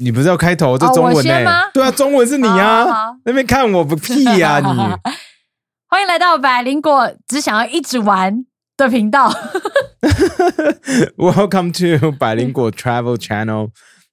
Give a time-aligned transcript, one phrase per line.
[0.00, 4.68] 你不是要开头这哦中文呢、我先吗对啊，中文是你好啊，好那边看我不屁呀、你。
[5.88, 8.44] 欢迎来到百灵果只想要一直玩
[8.76, 9.28] 的频道。
[11.16, 13.70] Welcome to 百灵果 Travel Channel,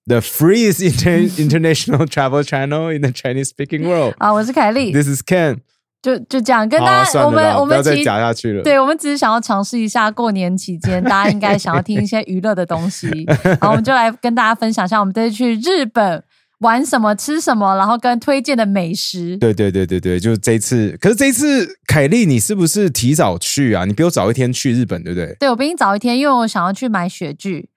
[0.07, 4.15] the freest inter international travel channel in the Chinese speaking world.
[4.17, 5.59] 啊，我是凯莉，This is Ken.
[6.05, 8.61] 就就这样跟、大家，我们我们其讲下去了。
[8.61, 13.07] 对，我们只是想要尝试一下过年期间 大家应该想要听一些娱乐的东西，
[13.43, 16.23] 然后我们就来跟大家分享一下我们这次去日本
[16.59, 19.35] 玩什么、吃什么，然后跟推荐的美食。
[19.37, 20.95] 对对对对对，就是这一次。
[21.01, 23.85] 可是这一次，凯莉，你是不是提早去啊？
[23.85, 25.35] 你比我早一天去日本，对不对？
[25.39, 27.69] 对我比你早一天，因为我想要去买雪具。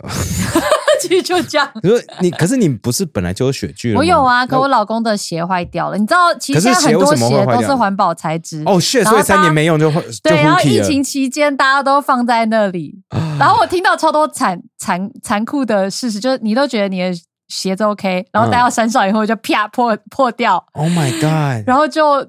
[1.22, 1.70] 就这样。
[1.82, 3.98] 可是你，可是你不是本来就有雪具了？
[3.98, 5.96] 我有啊，可我老公的鞋坏掉了。
[5.96, 8.62] 你知道，其实在很多鞋都是环保材质。
[8.66, 12.94] 哦所以三年没用就会对，然后疫情期间大家都放在那里，
[13.38, 17.12] 然后我听到超多残残残酷的事实，就是你都觉得你的
[17.48, 21.66] 鞋子 OK，然后带到山上以后就啪破破掉，Oh my god！
[21.68, 22.28] 然后就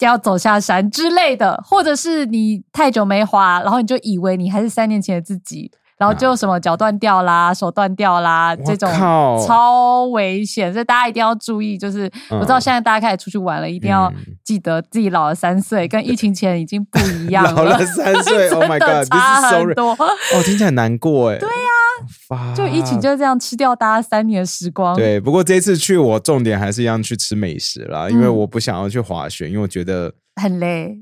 [0.00, 8.90] 要走下山之类的，或者是你太久没滑，然后你就以为你还是三年前的自己，然后就什么脚断掉啦、手断掉啦这种
[9.46, 11.78] 超危险，所以大家一定要注意。
[11.78, 19.08] 就是嗯我知道现在大家开始出去玩了，一定要嗯记得自己老了三岁，跟疫情前已经不一样 老了三岁， Oh my god！
[19.08, 19.92] 差很多。
[19.92, 21.38] 哦，听起来很难过哎。
[21.38, 24.96] 对呀，就疫情就这样吃掉大家三年的时光。
[24.96, 30.96] 对，不过这次去我重点还是一样去吃美食啦，因为嗯我不想要去滑雪，因为我觉得很累。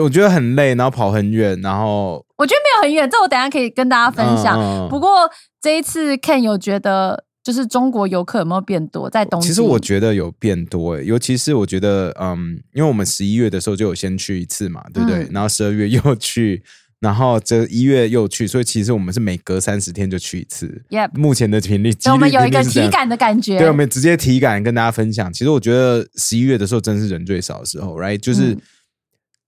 [0.00, 4.88] 我觉得很累，然后跑很远，然后我觉得没有很远，这我等下可以跟大家分享。
[4.88, 5.28] 不过
[5.60, 9.10] 这一次 Ken 有觉得，就是中国游客有没有变多？
[9.10, 15.24] 在东京，其实我觉得有变多诶，尤其是我觉得，嗯，因为我们十一月的时候就有先去一次嘛，对不对？
[15.24, 16.62] 嗯 然后十二月又去，
[17.00, 20.82] 然后这一月又去，所以其实我们是每隔三十天就去一次。
[20.90, 23.58] Yep 目前的频率，我们有一个体感的感觉。
[23.58, 25.32] 对，我们直接体感跟大家分享。
[25.32, 28.18] 其实我觉得十一月的时候，真是人最少的时候，right？
[28.18, 28.60] 就是嗯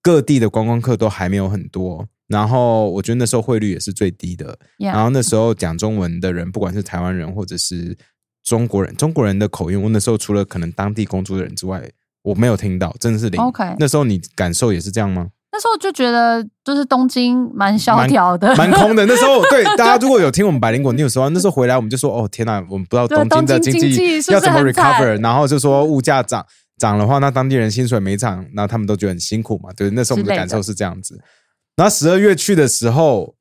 [0.03, 4.57] 各地的观光客都还没有很多，然后我觉得那时候汇率也是最低的。
[4.79, 7.95] 然后那时候讲中文的人，不管是台湾人或者是
[8.45, 11.83] 中国人，中国人的口音，我那时候除了可能当地工作的人之外，
[12.23, 13.41] 我没有听到，真的是零。
[13.41, 15.29] OK 那时候你感受也是这样吗？
[15.53, 19.05] 那时候就觉得，就是东京蛮萧条的，蛮空的。
[19.05, 26.47] 那时候，对 大家如果有听我们百灵果 news 的话，那时候回来我们就说，哦天哪，我们不知道对东京的经经济要怎么 recover，然后就说物价涨
[26.79, 29.71] 涨的话，那当地人薪水没涨，那他们都觉得很辛苦嘛。
[29.77, 31.21] 对，那时候我们的感受是这样子。
[31.81, 33.35] 然后十二月去的时候，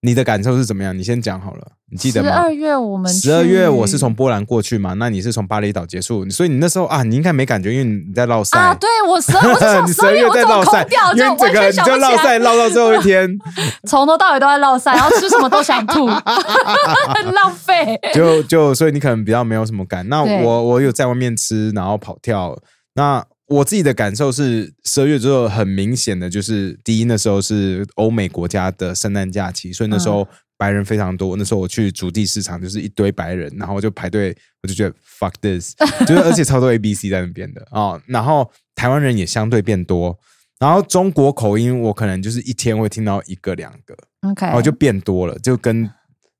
[0.00, 0.96] 你的感受是怎么样？
[0.96, 2.50] 你先讲好了，你记得吗十二？
[2.50, 10.82] 月我们十二月我是从波兰过去嘛，那你是从巴厘岛结束，所以你那时候啊，你应该没感觉，因为你在绕赛啊，对我十二，我 十二月在绕赛
[11.14, 13.28] 因为整个你就绕赛，绕到最后一天，
[13.86, 18.00] 从头到尾都在绕赛，然后吃什么都想吐，很 浪费。
[18.14, 20.08] 就就所以你可能比较没有什么感。
[20.08, 22.58] 那我我有在外面吃，然后跑跳。
[22.94, 30.26] 那我自己的感受是，十二月之后很明显的就是，第一那时候是欧美国家的圣诞假期，所以那时候
[30.56, 31.36] 白人非常多。
[31.36, 35.74] 那时候我去主地市场，就是一堆白人，然后我就排队，我就觉得 fuck this，
[36.06, 38.00] 就是而且超多 A B C 在那边的哦。
[38.06, 40.18] 然后台湾人也相对变多。
[40.58, 43.96] 然后中国口音，我可能就是一天会听到一个两个
[44.28, 45.88] ，OK，然后，就变多了，就跟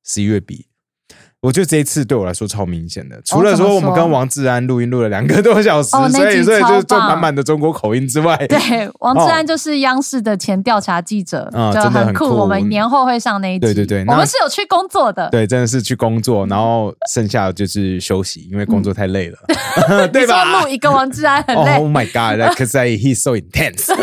[0.04, 0.66] 十一月比，
[1.40, 3.16] 我觉得这一次对我来说超明显的。
[3.24, 12.24] 除了说我们跟王志安录音录了两个多小时， 所以所以就超棒就满满的中国口音之外，对，王志安就是央视的前调查记者，就啊真的很酷。
[12.24, 19.38] 我们年后会上那一集，对对对那我们是有去工作的，对，真的是去工作，然后剩下的就是休息，因为工作太累了，
[20.12, 20.68] 对吧录？
[20.68, 23.94] 一个王志安很哦、累 oh，my god！Because he's so intense，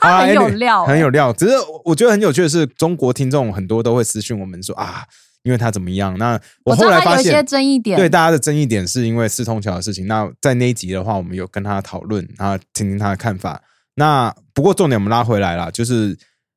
[0.00, 1.32] 他很有料很有料。
[1.32, 1.54] 只是
[1.84, 5.02] 我觉得很有趣的是，中国听众很多都会私讯我们说啊，
[5.42, 6.16] 因为他怎么样？
[6.18, 10.06] 那我后来发现，争议点，对大家的争议点是因为四通桥的事情。
[10.06, 13.62] 那在那一集的话，我们有跟他讨论，然后听听他的看法。
[13.94, 16.16] 那不过重点我们拉回来了，就是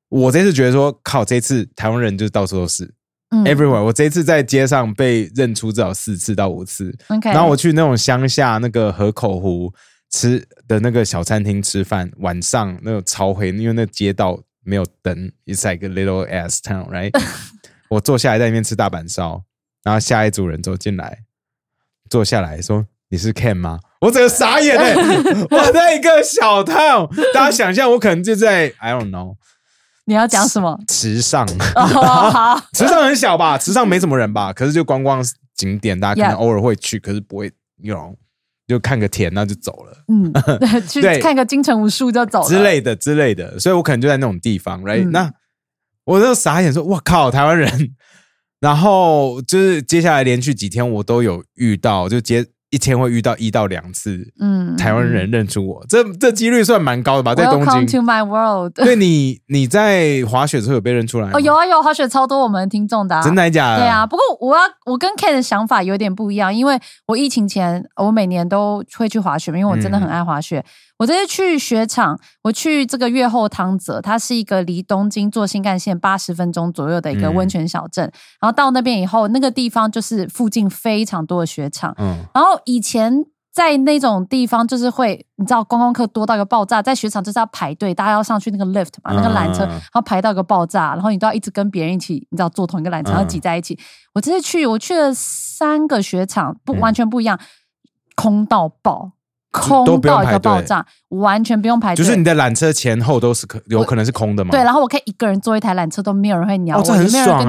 [0.09, 2.94] 我这次觉得说，靠，这次台湾人就是到处都是、
[3.31, 3.84] 嗯 everywhere。
[3.84, 9.74] 我这次在街上被认出至少四次到五次，OK，然后我去那种乡下那个河口湖
[10.12, 17.12] 吃的那个小餐厅吃饭，晚上那种超黑，因为那街道没有灯，it's like a little ass town，right？
[17.89, 19.43] 我坐下来在那边吃大阪烧，
[19.83, 21.19] 然后下一组人走进来，
[22.09, 24.93] 坐下来说：“你是 Ken 吗？”我整个傻眼哎、
[25.49, 29.35] 我在一个小 town，大家想象我可能就在 I don't know
[30.05, 30.79] 你要讲什么？
[30.87, 35.23] 池上，哦，好， 池上很小吧，池上没什么人吧，可是就观光
[35.55, 38.13] 景点，大家可能偶尔会去，可是不会，you know，
[38.67, 42.61] 就看个田那就走了嗯，对去看个金城武术就走了之。
[42.61, 45.33] 类的之类的，所以我可能就在那种地方，right？、嗯那
[46.06, 47.92] 我就傻眼说，我靠，台湾人。
[48.62, 57.36] 然后就是接下来连续几天我都有遇到，就接一天会遇到一到两次嗯，台湾人认出我，这这几率算蛮高的吧？
[57.36, 58.74] 在东京 to，my world。
[58.74, 61.34] 对你你在滑雪的时候有被认出来吗？
[61.36, 63.81] 哦，有啊有，滑雪超多我们听众的、啊，真的还假的？
[63.81, 70.66] 对啊，，不过我要我跟 K 的想法有点不一样，因为我疫情前我每年都会去滑雪，因为我真的很爱滑雪。
[70.97, 78.03] 我这次去雪场，我去这个月后汤泽，它是一个离东京坐新干线八十分钟左右的一个温泉小镇。
[78.39, 81.94] 然后到那边以后，那个地方就是附近非常多的雪场。
[81.97, 93.77] 嗯，然后以前在那种地方，就是会你知道观光客多到一个爆炸，在雪场就是要排队，大家要上去那个 lift 嘛，那个缆车，嗯然后排到一个爆炸，然后你都要一直跟别人一起，你知道坐同一个缆车，然后嗯挤在一起。
[94.13, 97.39] 我这次去，我去了三个雪场，不嗯完全不一样，
[98.15, 99.14] 空到爆，都
[99.62, 102.04] 空到一个爆炸，完全不用排队。
[102.04, 104.52] 就是你的缆车前后都是可有可能是空的嘛？
[104.52, 107.48] 对，然后我可以一个人坐一台缆车，都没有人会鸟哦，我，这很爽。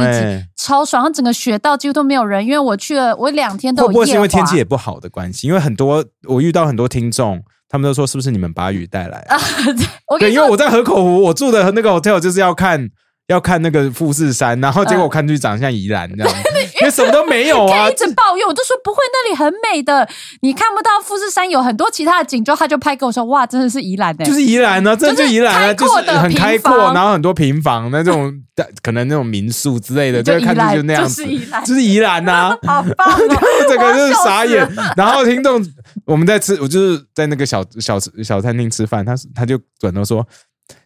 [0.56, 1.02] 超爽。
[1.02, 5.46] 然后整个雪道几乎都没有人，因为我去了，我两天都有会不会是因为天气也不好的关系？
[5.46, 9.38] 因为很多我遇到很多听众，他们都说是不是你们把雨带来啊？
[10.18, 12.88] 对，因为我在河口湖，我住的那个 hotel 就是要看
[13.28, 16.32] 要看那个富士山，然后结果我看去长得像宜兰这样，
[16.80, 17.94] 因为什么都没有啊一。
[17.94, 20.08] 直抱怨，我就说不会，那里很美的，
[20.42, 28.32] 你看不到富士山有很多其他的景，就他就拍给我说，哇，真的是宜兰的、就是宜兰呢、啊，真的就宜兰啊，就是很开阔然后很多平房，那种
[28.80, 33.20] 可能那种民宿之类的，就看出去就那样子，就是宜兰就是宜兰呐、 好棒哦！
[33.68, 34.68] 整个就是傻眼。
[34.96, 35.60] 然后听众
[36.04, 40.24] 我们在吃，我就是在那个小小小餐厅吃饭，他他就转头说：“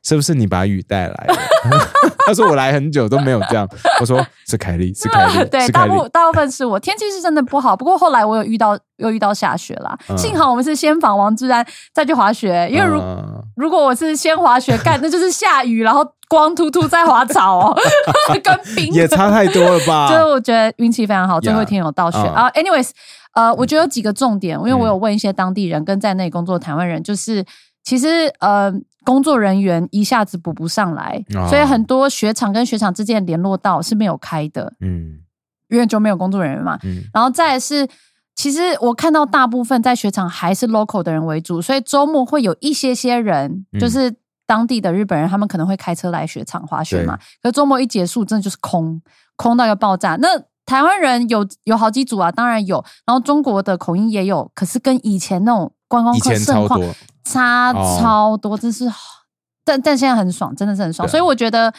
[0.02, 1.34] 是不是你把雨带来了？”
[2.26, 3.68] 他说：“我来很久都没有这样。”
[4.00, 5.68] 我说：“是凯莉， 是凯莉，对。
[5.70, 9.96] 大部大部分是我天气是真的不好，不过后来我有遇到又遇到下雪啦。
[10.08, 17.78] 嗯幸好我们是先访王志安再去滑雪，因为如、嗯如果我是先滑雪干，那就是下雨，然后光秃秃在滑草哦，
[18.42, 20.08] 跟冰也差太多了吧？
[20.08, 22.50] 就是我觉得运气非常好，最后一天有到雪嗯啊。
[22.52, 22.90] anyways，
[23.34, 27.44] 呃，我觉得有几个重点，因为我有问一些当地人跟在那里工作的台湾人，就是
[27.84, 28.72] 其实呃，
[29.04, 35.20] 工作人员一下子补不上来，哦所以很多雪场跟雪场之间的联络道是没有开的，嗯
[35.68, 36.78] 因为就没有工作人员嘛。
[36.82, 37.88] 嗯然后再是。
[38.36, 44.14] 其实我看到大部分在雪场还是 local 的人为主，所以周末会有一些些人，嗯就是
[44.46, 47.18] 当地的日本人，他们可能会开车来雪场滑雪嘛。
[47.42, 49.02] 可是周末一结束，真的就是空，
[49.36, 50.16] 空到要爆炸。
[50.16, 50.28] 那
[50.64, 56.80] 台湾人有有好几组啊，当然有，然后中国的口音也有，可是跟以前那种观光客盛况
[57.24, 58.84] 差哦超多，真是，
[59.64, 61.08] 但但现在很爽，真的是很爽。
[61.08, 61.72] 所以我觉得，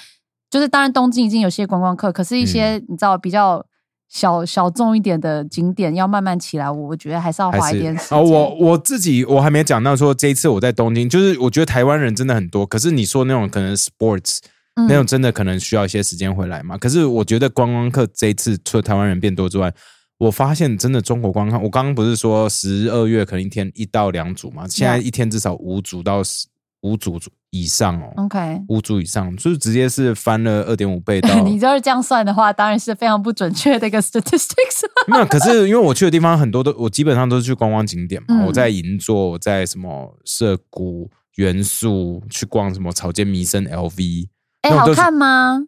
[0.49, 3.65] 就是当然东京已经有些观光客，可是一些、嗯你知道比较
[4.09, 8.17] 小小众一点的景点要慢慢起来，我我觉得还是要花一点时间。
[8.17, 14.39] 哦，我我自己我还没讲到说这一次我在东京，就是我觉得台湾人真的很多，可是你说那种可能 sports
[14.75, 16.77] 嗯那种真的可能需要一些时间回来嘛。
[16.77, 19.73] 可是我觉得观光客这一次除了台湾人变多之外，
[20.21, 26.45] 我发现真的中国观看，我刚刚不是说十二月可能一天一到两组嘛，现在一天至少五组到十
[26.81, 27.19] 五组
[27.49, 28.61] 以上哦，OK。
[28.67, 31.33] 五组以上，就是直接是翻了二点五倍到。
[31.41, 34.83] 你就是这样算的话，当然是非常不准确的一个 statistics。
[35.09, 38.27] 没有，可是因为我去的地方很多都，我基本上都是去观光景点嘛。
[38.29, 44.27] 嗯我在银座，我在什么涩谷元素去逛什么草间弥生 LV，
[44.61, 45.63] 哎、好看吗？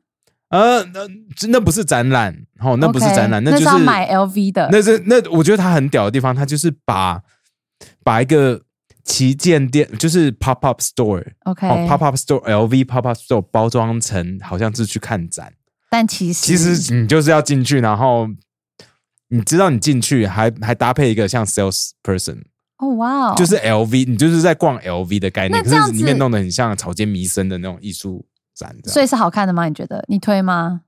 [0.54, 1.08] 呃，那
[1.50, 4.70] 那不是展览，哦，那不是展览，那就是要买 LV 的。
[4.72, 7.20] 那是那我觉得它很屌的地方，它就是把
[8.04, 8.62] 把一个
[9.04, 15.52] 旗舰店，就是 pop up store，OK，、哦，pop up store LV pop up store 包装成好像是去看展，
[15.90, 18.28] 但其实其实你就是要进去，然后
[19.30, 22.44] 你知道你进去还还搭配一个像 sales person，
[22.78, 28.24] 哦哇哦，就是 LV，你就是在逛 LV 的概念，可是里面弄得很像草间弥生的那种艺术
[28.56, 28.76] 展。
[28.86, 29.66] 所以是好看的吗？
[29.68, 30.04] 你觉得？
[30.08, 30.82] 你推吗？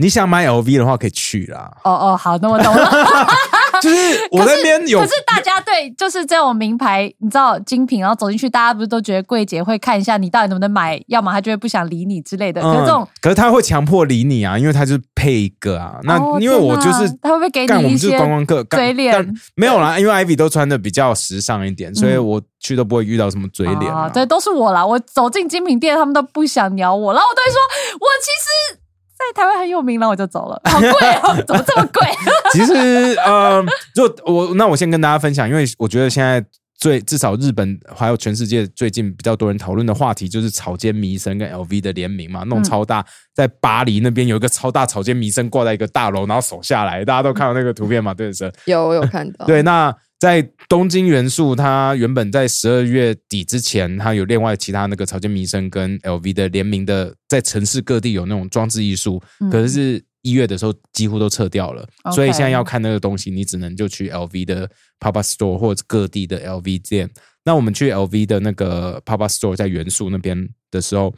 [0.00, 1.70] 你想买 LV 的话，可以去啦。
[1.84, 2.90] 哦哦，好，那我懂了。
[3.82, 12.60] 就是我那边有可是大家对就是这种名牌，你知道精品，然后走进去，大家不是都觉得柜姐会看一下你到底能不能买，要么他就会不想理你之类的。
[12.60, 15.98] 可是这种嗯，可是他会强迫理你啊，因为他就是配一个啊。
[16.02, 24.06] 那哦因为我就是天哪他会不会给你干，我们就是一些观光客，干嘴脸但没有啦，因为 Ivy 都穿的比较时尚一点，所以我去都不会遇到什么嘴脸啊。
[24.06, 24.84] 哦对，都是我啦。
[24.84, 27.60] 我走进精品店，他们都不想鸟我，然后我都会说，
[28.00, 28.77] 我其实。
[29.18, 30.60] 在台湾很有名，然后我就走了。
[30.70, 30.90] 好贵
[31.22, 32.06] 哦，怎么这么贵？
[32.52, 32.72] 其实
[33.18, 33.62] 呃，
[33.94, 36.44] 就我那我先跟大家分享，因为我觉得现在
[36.78, 48.52] 最至少日本还有全世界最近比较多人讨论的话题，就是草间弥生跟 LV 的联名嘛，弄超大，在巴黎那边有一个超大草间弥生挂在一个大楼，然后手下来，大家都看到那个图片嘛，对不对？
[48.66, 67.08] 有我有看到，对，那在东京元素，它原本在十二月底之前，它有另外其他那个草间弥生跟 LV 的联名的，在城市各地有那种装置艺术，嗯可是一月的时候几乎都撤掉了所以现在要看那个东西，你只能就去 LV 的 Papa Store 或者各地的 LV 店。
[67.44, 71.14] 那我们去 LV 的那个 Papa Store 在元素那边的时候，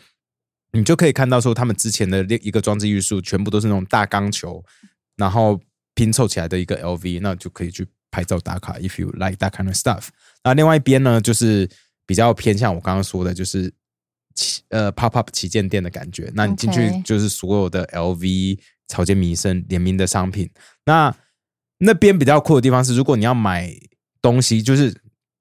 [0.72, 4.62] 你就可以看到说他们之前的另一个装置艺术全部都是那种大钢球，
[5.16, 5.58] 然后
[5.94, 10.08] 拼凑起来的一个 LV，那就可以去拍照打卡，if you like that kind of stuff。
[10.42, 11.68] 那另外一边呢，就是
[12.06, 13.72] 比较偏向我刚刚说的，就是
[14.34, 16.30] 旗呃 pop up 旗舰店的感觉。
[16.34, 20.50] 那你进去就是所有的 LV、草间弥生联名的商品。
[20.84, 21.14] 那
[21.78, 23.72] 那边比较酷的地方是，如果你要买
[24.20, 24.94] 东西，就是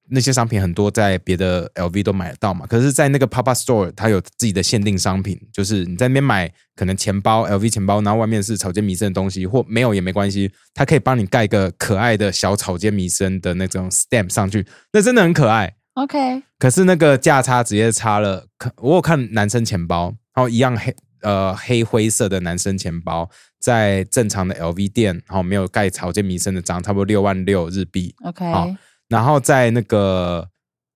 [0.10, 2.66] 那些商品很多在别的 LV 都买得到嘛。
[2.66, 15.74] 可是，在那个 Papa Store，它有自己的限定商品，就是你在那边买可能钱包 LV 钱包，然后外面是草间弥生的东西，或没有也没关系，它可以帮你盖一个可爱的小草间弥生的那种 stamp 上去，那真的很可爱。
[15.96, 28.16] OK，可是那个价差直接差了，可我有看男生钱包，然后一样黑呃黑灰色的男生钱包，在正常的 LV 店，然后没有盖草间弥生的章，差不多六万六日币。
[28.24, 28.74] OK，好
[29.10, 30.48] 然后在那个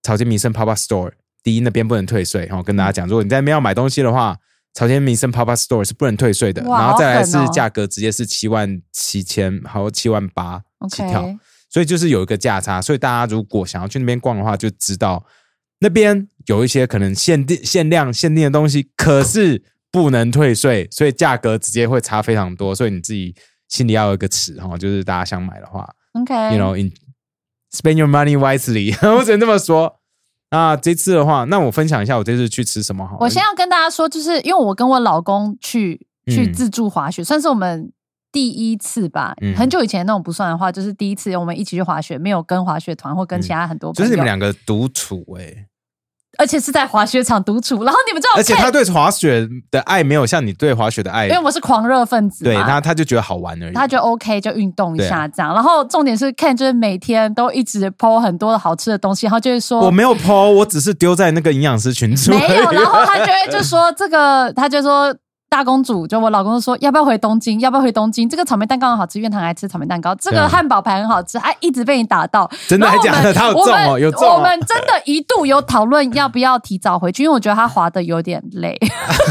[0.04, 1.12] 草间弥生 Papa Store，
[1.44, 4.38] 第一那边不能退税，然后跟大家讲，如果你在那边要买东西的话，
[4.74, 11.24] 草间弥生 Papa Store 是不能退税的，然后再来是价格直接是七万七千，还有七万八起跳。
[11.24, 11.38] OK，
[11.70, 15.26] 所以就是有一个价差，所以大家如果想要去那边逛的话，就知道
[15.80, 22.74] 那边有一些可能限定、限量、限定的东西，可是不能退税，所以价格直接会差非常多。
[22.74, 23.36] 所以你自己
[23.70, 26.92] 心里要有一个尺哈，就是大家想买的话 OK，，you in
[27.74, 29.98] spend your money wisely， 我只能这么说。
[30.52, 33.18] 那这次的话，那我分享一下我这次去吃什么好。
[33.20, 37.92] 我先要跟大家说，就是因为我跟我老公去去嗯自助滑雪，算是我们
[38.32, 39.34] 第一次吧。
[39.42, 45.66] 嗯很久以前那种不算的话，就是第一次我们一起去滑雪，没有跟滑雪团或跟其他很多朋友，就是你们两个独处哎、
[46.38, 47.84] 而且是在滑雪场独处。
[47.84, 53.74] 然后你们知道，而且他对滑雪的爱没有像你对滑雪的爱，因为我是狂热分子，对他他就觉得好玩而已。
[53.74, 55.54] 他就 OK 就运动一下这样。
[55.54, 62.32] 然后重点是 Ken 就是每天都一直 PO 很多的好吃的东西，然后就会说我没有 PO，我只是丢在那个营养师群组。
[62.32, 65.14] 没有，然后他就会就说这个，他就说。
[65.54, 67.60] 大公主就我老公就说要不要回东京？
[67.60, 68.28] 要不要回东京？
[68.28, 70.16] 这个草莓蛋糕很好吃，因为他很爱吃草莓蛋糕。
[70.16, 72.50] 这个汉堡排很好吃，还一直被你打到。
[72.68, 78.76] 真的还假的 他有中哦我们有中哦我们真的一度有讨论要不要提早回去，因为我觉得他滑的有点累。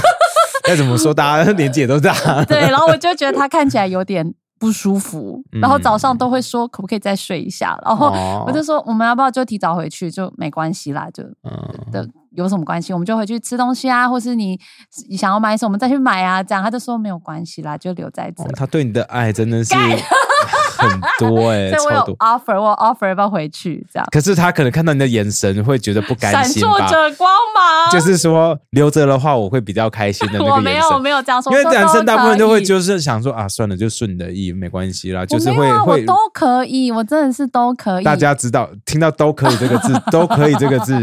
[0.71, 1.13] 要怎么说？
[1.13, 2.15] 大家年纪也都大，
[2.47, 12.93] 对，然后我就觉得他看起来有点不舒服，嗯然后早上都会说可不可以再睡一下，然后哦我就说我们要不要就提早回去，就没关系啦，就嗯的有什么关系？
[12.93, 14.59] 我们就回去吃东西啊，或是你
[15.09, 16.43] 你想要买什么，我们再去买啊。
[16.43, 18.43] 这样他就说没有关系啦，就留在这。
[18.43, 22.17] 哦他对你的爱真的 是很多哎、 所以我有超多。
[22.17, 23.87] offer，我有 offer 要不要回去？
[23.93, 26.71] 这样可是他可能看到你的眼神，会觉得不甘心闪？
[26.71, 27.91] 烁着光芒。
[27.93, 31.03] 就是说留着的话，我会比较开心的那我没有我个眼神。
[31.03, 38.05] 没有这样说，因为男生大部分都会就是想说啊，算了，就顺你的意，没关系啦，就是会会都可以，我真的是都可以。
[38.05, 40.95] 大家知道，听到都可以这个字， 都可以这个字，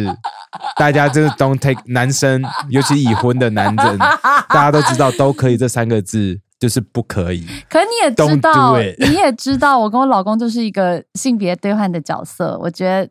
[0.78, 3.98] 大家就是 don't take 男生，尤其已婚的男人，
[4.50, 7.46] 大家都知道都可以这三个字就是不可以。
[7.70, 12.58] 可你也知道你也知道，我跟我老公就是一个性别兑换的角色。
[12.62, 13.08] 我觉得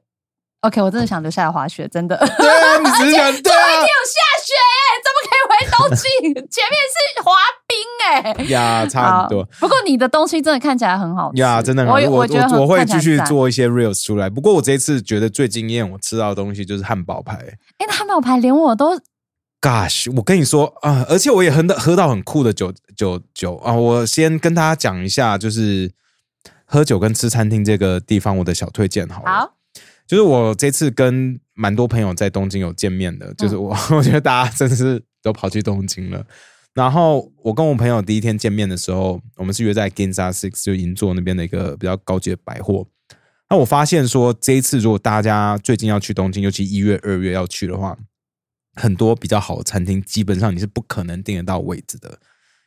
[0.62, 2.16] ，OK，我真的想留下来滑雪，真的。
[2.16, 5.37] 对啊，你只是想对啊一定啊有下雪哎、怎么可以
[5.70, 6.34] 回东京？
[6.34, 7.32] 前面是滑
[7.68, 9.44] 冰哎、呀，差很多。
[9.60, 13.18] 不过你的东西真的看起来很好吃呀，真的很好我我我会继续。
[13.28, 14.30] 做一些 reels 出来。
[14.30, 17.34] 不过我这一次觉得最惊艳，我吃到的东西就是汉堡排。
[17.78, 18.98] 哎、那汉堡排连我都
[19.60, 25.90] Gosh，我跟你说啊、而且我也喝到喝到很酷的酒酒酒啊、我先跟大家讲一下，就是
[26.64, 29.30] 喝酒跟吃餐厅这个地方我的小推荐好了。
[29.30, 29.54] 好。
[30.06, 36.26] 就是我这次跟蛮多朋友在东京有见面的，就是嗯我、 我觉得大家真的是都跑去东京了。
[36.74, 42.86] 然后我跟我朋友第一天见面的时候，我们是约在 Ginza Six 就银座那边的一个比较高级的百货。
[43.50, 47.96] 那我发现说，这一次如果大家最近要去东京，尤其一月、二月要去的话，
[48.74, 52.18] 很多比较好的餐厅，基本上你是不可能订得到位置的，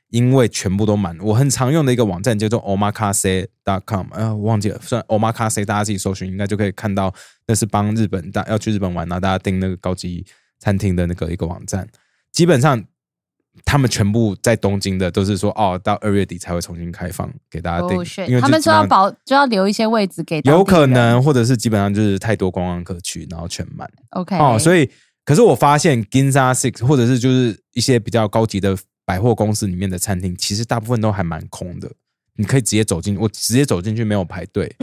[0.09, 1.17] 因为全部都满。
[1.21, 7.13] 我很常用的一个网站叫做 omakase.com，呃，我忘记了，算 omakase，大家自己搜寻应该就可以看到，
[7.47, 10.25] 那是帮日本大要去日本玩，然后大家订那个高级
[10.59, 11.87] 餐厅的那个一个网站。
[12.31, 12.83] 基本上
[13.65, 17.97] 他们全部在东京的都是说，哦，到二月底才会重新开放给大家订，
[18.27, 23.89] 因为他们说要保，就要留一些位置给有可能，或者是基本上就是太多观光客去，然后全满。
[24.11, 24.91] OK 哦，所以以
[25.25, 31.91] 可是我发现 Ginza Six 或者是就是一些比较高级的百货公司里面的餐厅，其实大部分都还蛮空的。
[32.35, 34.73] 你可以直接走进，我直接走进去没有排队。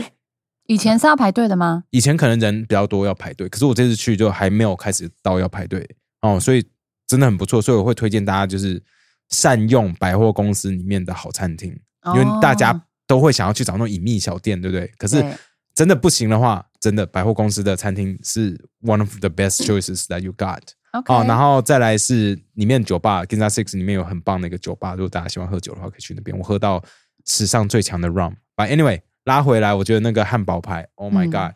[0.67, 1.83] 以前是要排队的吗？
[1.89, 5.83] 以前可能人比较多要排队，可是我这次去就还没有开始到要排队
[6.21, 6.63] 哦，所以
[7.09, 7.61] 真的很不错。
[7.61, 8.81] 所以我会推荐大家就是
[9.29, 14.89] 善用百货公司里面的好餐厅，因为大家都会想要去找那种隐秘小店，对不对？
[14.97, 15.21] 可是
[15.75, 20.61] 真的不行的话，真的百货公司的餐厅是 one of the best choices that you got。
[20.91, 26.35] 哦，然后再来是里面酒吧 Ginza Six 里面有很棒的一个酒吧，如果大家喜欢喝酒的话，可以去那边。
[26.37, 26.83] 我喝到
[27.25, 28.33] 史上最强的 rum。
[28.55, 31.55] But anyway，拉回来，我觉得那个汉堡牌，Oh my 嗯 god！、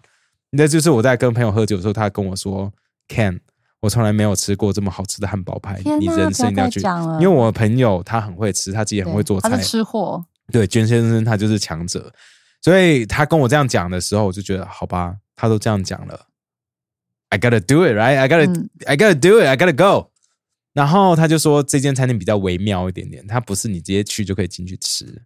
[0.51, 2.71] 那就是我在跟朋友喝酒的时候，他跟我说
[3.07, 3.39] ，Ken，
[3.83, 6.79] 我从来没有吃过这么好吃的汉堡排，你人生要去
[7.19, 10.23] 因为我朋友他很会吃，他自己很会做菜对他是，吃货，
[10.53, 12.09] 对，娟先生他就是强者，
[12.61, 16.27] 所以他跟我这样讲的时候，我就觉得好吧，他都这样讲了
[17.27, 18.17] ，I gotta do it, right?
[18.17, 20.11] I gotta,、嗯 I gotta do it, I gotta go。
[20.71, 25.23] 然后他就说这间餐厅比较微妙一点点，它不是你直接去就可以进去吃，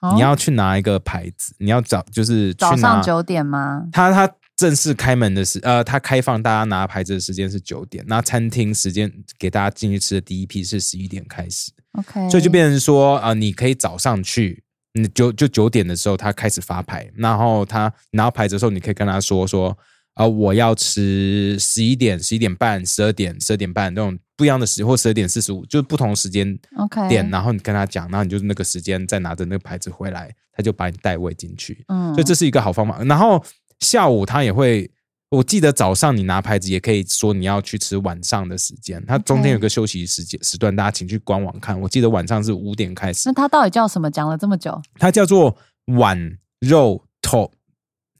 [0.00, 3.86] 哦你要去拿一个牌子，你要找就是去早上九点吗？
[3.92, 11.72] 他他正式开门的时，呃，他开放大家拿牌子的时间是九点，那餐厅时间给大家进去吃的第一批是十一点开始。
[11.92, 14.62] OK，所以就变成说，呃，你可以早上去，
[14.92, 19.74] 你九就九点的时候他开始发牌，然后他拿到牌子的时候，你可以跟他说说，
[20.16, 33.02] 呃，我要吃十一点、十一点半、十二点、十二点半这种不一样的时间，或十二点四十五，就是不同时间 OK 点，然后你跟他讲，然后你就是那个时间再拿着那个牌子回来，他就把你带位进去，嗯所以这是一个好方法。
[33.04, 33.42] 然后
[33.80, 34.90] 下午他也会。
[35.30, 41.80] 我记得早上你拿牌子也可以说你要去吃晚上的时间，它中间有个休息时间时段，大家请去官网看。
[41.80, 44.10] 我记得晚上是五点开始那，它到底叫什么？
[44.10, 45.56] 讲了这么久，它叫做
[45.96, 46.18] 碗
[46.58, 47.48] 肉透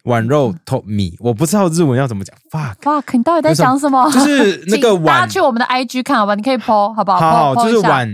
[0.05, 4.09] 碗肉透米，我不知道日文要怎么讲，fuck，fuck，你到底在讲什么？
[4.12, 7.19] 就是那个碗大碗家去我们的 IG 看好吧，你可以 PO 好不好？
[7.19, 8.09] 好 po- po 就是碗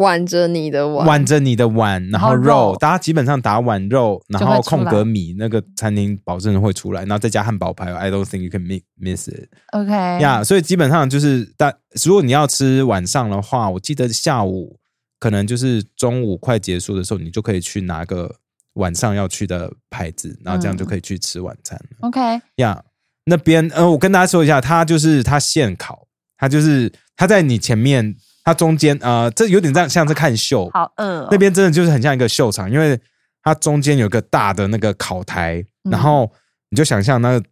[0.00, 2.72] 挽着你的碗，挽着你的碗，然后肉。
[2.72, 9.48] 肉，大家基本上打碗肉，然后空格米，那个餐厅保证会出来，然后再加汉堡排，I don't think you can mi- miss it。
[9.72, 14.78] OK 呀所以基本上就是，但如果你要吃晚上的话，我记得下午
[15.18, 18.36] 可能就是中午快结束的时候，你就可以去拿个
[18.74, 22.08] 晚上要去的牌子，然后这样就可以去吃晚餐了。
[22.08, 22.82] OK，呀
[23.26, 26.06] 那边呃，我跟大家说一下，它就是它现烤，
[26.38, 28.16] 它就是它在你前面，
[28.50, 32.98] 它中间呃，这有点像像是看秀，好饿哦那边真的就是很像一个秀场，因为
[33.44, 35.92] 它中间有个大的那个烤台，嗯。
[35.92, 36.28] 然后
[36.70, 37.44] 你就想象那个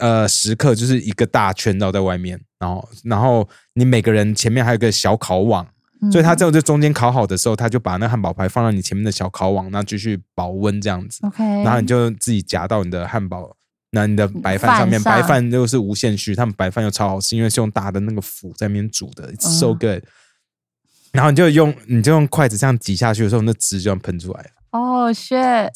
[0.00, 5.64] 呃食客就是一个大圈绕在外面，然后然后你每个人前面还有个小烤网，
[6.02, 6.10] 嗯。
[6.10, 13.56] 所以它这就中间烤好的时候，他就把那汉堡排放到你前面的小烤网，那继续保温这样子，OK，然后你就自己夹到你的汉堡。
[13.96, 19.78] 那你的白饭上面，白饭又是无限续，他们白饭又超好吃，因为是用大的那个釜在那边煮的，it's so 嗯。
[19.78, 20.02] good。
[21.14, 24.48] 然后你就用你就用筷子这样挤下去的时候，那汁就要喷出来了。
[24.72, 25.08] 哦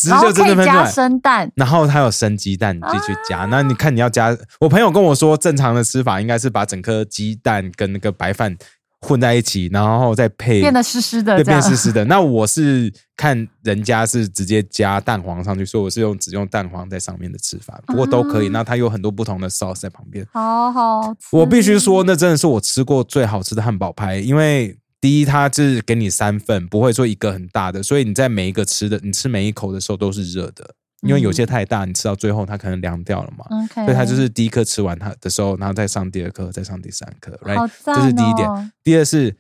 [0.09, 3.39] 然后就真的喷出来生蛋，然后它有生鸡蛋，你自己去加。
[3.39, 8.57] 啊那你看你要加，我朋友跟我说，正常的吃法应该是把整颗鸡蛋跟那个白饭
[9.01, 12.05] 混在一起，然后再配变得湿湿的对，变湿湿的。
[12.07, 18.49] 那我是看人家是直接加蛋黄上去，所以我是用只用蛋黄在上面的吃法，不过都可以。
[18.49, 20.27] 啊那它有很多不同的 sauce 在旁边。
[20.33, 21.29] 好好吃。
[21.31, 33.45] 我必须说，那真的是我吃过最好吃的汉堡排，因为第一，它是给你三份，不会说一个很大的，所以你在每一个吃的，你吃每一口的时候都是热的，因为有些太大，你吃到最后它可能凉掉了嘛。
[33.63, 37.71] OK，所以它就是第一颗吃完它的时候，然后再上第二颗，再上第三颗好，right？
[37.83, 38.71] 赞这是第一点哦。
[38.83, 39.37] 第二是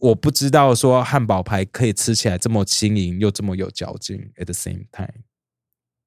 [0.00, 5.24] 我不知道说汉堡排可以吃起来这么轻盈又这么有嚼劲，at the same time。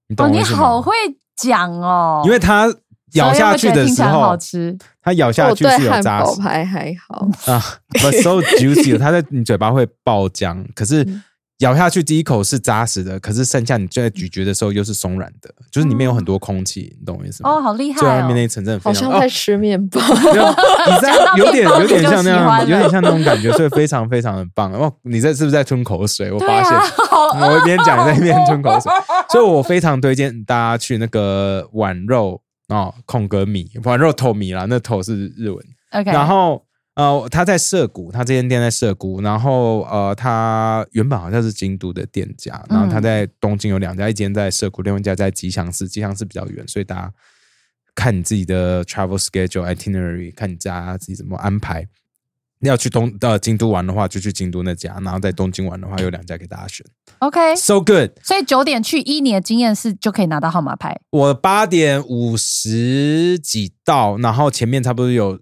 [0.07, 0.57] 你懂我意思吗？
[0.57, 0.93] 好会
[1.35, 2.71] 讲哦，因为它
[3.13, 4.77] 咬下去的时候，吃。
[5.03, 7.61] 它咬下去是有扎实堡排还好，啊
[7.95, 11.21] ，but so juicy， 它在你嘴巴会爆浆，可是嗯
[11.59, 17.51] 咬下去第一口是扎实的，可是剩下你就在咀嚼的时候又是松软的，就是里面有很多空气，你懂我意思吗？
[17.51, 18.43] 哦，好厉害最外面那哦！
[18.43, 20.01] 一层真的非好常哦像在吃面包。
[20.01, 24.71] 你在 有点有点像那样，有点像那种感觉，所以非常非常的棒。
[24.73, 26.31] 哦，你在是不是在吞口水？
[26.31, 26.77] 我对发现
[27.41, 28.91] 我一边讲在一边吞口水，
[29.29, 32.41] 所以我非常推荐大家去那个碗肉
[32.73, 35.65] 哦，空格米碗肉头米啦，那头是日文。
[35.91, 47.13] OK，然后呃，他在涩谷，他这间店在涩谷，然后呃，他原本好像是京都的店家，然后他在东京有两家，一间在涩谷，另外一家在吉祥寺，吉祥寺比较远，所以大家
[47.95, 51.87] 看你自己的 travel schedule itinerary，看你家自己怎么安排。
[52.69, 56.85] 要去东呃京都玩的话，就去京都那家；然后在东京玩的话，有两家给大家选。
[57.19, 58.11] OK，So good！
[58.21, 60.99] 所以九点去，一你的经验是就可以拿到号码牌。
[61.11, 65.39] 我八点五十几到，然后前面差不多有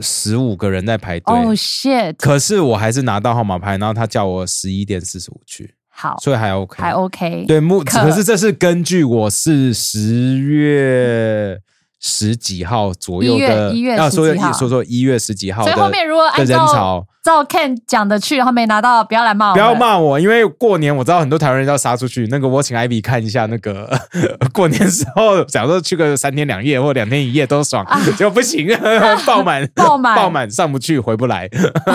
[0.00, 1.34] 十五个人在排队。
[1.34, 7.44] 哦 shit，可是我还是拿到号码牌，然后他叫我十一点四十五去，好，所以还 OK，还 OK。
[7.46, 11.58] 对，目可可是这是根据我是十月
[12.02, 19.54] 十几号左右的，一月一月要说说说一月十几号所以后面如果的按照人潮，照 Ken 讲的去，然后没拿到，不要来骂我。
[19.54, 19.74] 不要。
[19.74, 22.26] 骂我，因为过年我知道很多台湾人要杀出去。
[22.30, 23.88] 那个我请 Ivy 看一下那个
[24.52, 27.84] 过年时候，假如说去个三天两夜或两天一夜都爽，
[28.16, 28.68] 结果不行，
[29.26, 31.48] 爆满爆满爆满上不去回不来，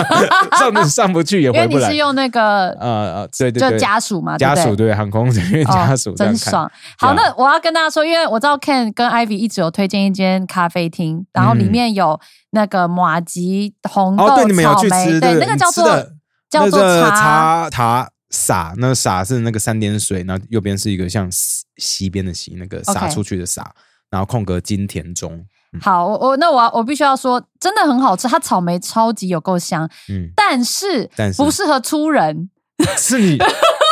[0.58, 1.96] 上上不去也回不来因为你是。
[1.96, 6.70] 用那个呃呃，对对就对，家属嘛，对对属对航空人员家属真爽。
[6.98, 12.18] 好，那我要跟大家说，因为我知道 Ken 跟 Ivy 一直有推荐一间咖啡厅，然后里面有
[12.50, 15.20] 那个马吉红豆哦，对，你们有去吃？
[15.20, 15.84] 对，那个叫做
[16.48, 23.72] 叫做茶茶茶洒，那个洒是那个三点水，然后右边是一个像西西边的西，那个洒出去的洒，
[24.10, 25.44] 然后空格金田中，
[25.80, 32.48] 好，我我那我我必须要说，真的很好吃，它草莓超级有够香，嗯，但是但是不适合粗人，
[32.96, 33.38] 是你，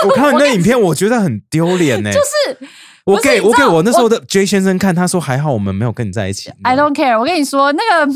[0.06, 2.10] 我看你那影片，我觉得很丢脸呢。
[2.14, 2.66] 就是
[3.06, 6.50] 我给我给我那时候的 J 先生看，他说还好我们没有跟你在一起。
[6.62, 7.18] I don't care。
[7.18, 8.12] 我跟你说，那个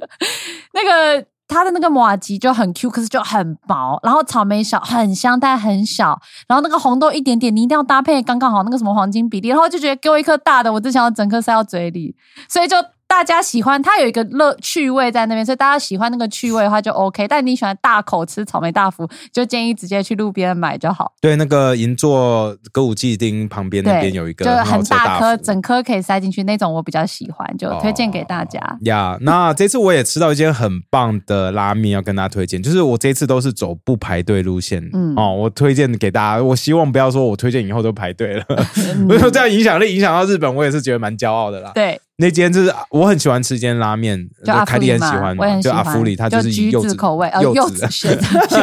[0.72, 12.16] 那个它的那个马吉就很 Q，可是就很薄，然后草莓小很香，但很小，然后那个红豆一点点，你一定要搭配刚刚好那个什么黄金比例，然后就觉得给我一颗大的，我只想要整颗塞到嘴里，
[12.48, 12.76] 所以就。
[13.10, 17.26] 大家喜欢它有一个乐趣味在那边，所以大家喜欢那个趣味的话就 OK。
[17.26, 21.12] 但你喜欢大口吃草莓大福，就建议直接去路边买就好。
[21.20, 28.60] 对，那个银座歌舞伎町旁边那对，边有一个就很大颗，整颗可以塞进去那种，我比较喜欢，就推荐给大家。
[28.82, 32.62] 呀那这次我也吃到一间很棒的拉面，要跟大家推荐。
[32.62, 36.42] 就是我这次都是走不排队路线，嗯哦，我推荐给大家。
[36.42, 38.44] 我希望不要说我推荐以后都排队了，
[38.86, 41.72] 嗯如果这样影响力影响到日本，我也是觉得蛮骄傲的啦。
[41.74, 48.16] 对，那间就是我很喜欢吃一间拉面，就凯莉芙里嘛很喜欢嘛，就阿芙里，它就是以柚子子口味呃柚柚子 选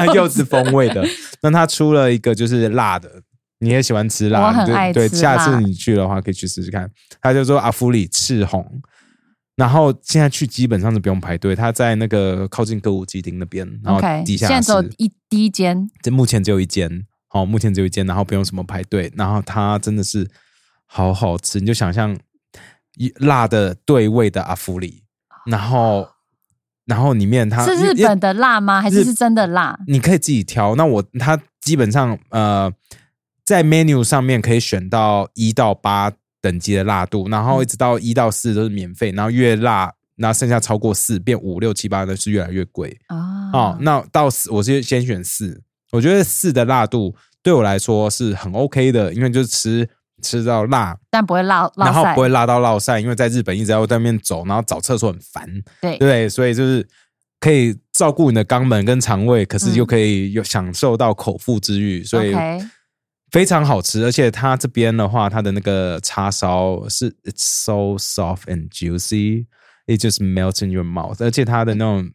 [0.06, 1.04] 柚柚子风味的。
[1.42, 3.10] 那它出了一个就是辣的，
[3.60, 6.90] 你也喜欢吃辣，我很对对，下次你去的话可以去试试看。
[7.22, 8.66] 它叫做阿芙里赤红。
[9.56, 20.30] 然后现在去基本上是不用排队，它在那个靠近歌舞伎町那边，然后地下现在只有，一第一间，这目前只有一间，好、目前只有一间，然后不用什么排队，然后它真的是
[20.86, 22.18] 好好吃，你就想象一
[23.18, 25.04] 辣的对味的阿芙里，
[25.46, 26.08] 然后
[26.86, 28.82] 然后里面它是日本的辣吗？
[28.82, 29.78] 还是是真的辣？
[29.88, 30.76] 你可以自己挑。
[30.76, 32.72] 那我它基本上呃，
[33.46, 43.78] 在 menu 上面可以选到一到八等级的辣度，然后一直到一到四都是免费，然后越辣，那剩下超过四变五六七八的是越来越贵啊哦。
[43.82, 49.90] 那到四我是先选四，我觉得四的辣度对我来说是很 OK 的，因为就是吃
[50.22, 55.48] 吃到辣，但不会辣，然后不会辣到落晒，因为在日本一直要在外面走，然后找厕所很烦。
[55.82, 56.88] 对对，所以就是
[57.40, 62.36] 可以照顾你的肛门跟肠胃，可是又可以有享受到口腹之欲，所以
[63.32, 64.04] 非常好吃。
[64.06, 69.46] 而且它这边的话，它的那个叉烧是 it's so soft and juicy,
[69.86, 71.24] it just melts in your mouth。
[71.24, 72.10] 而且它的那种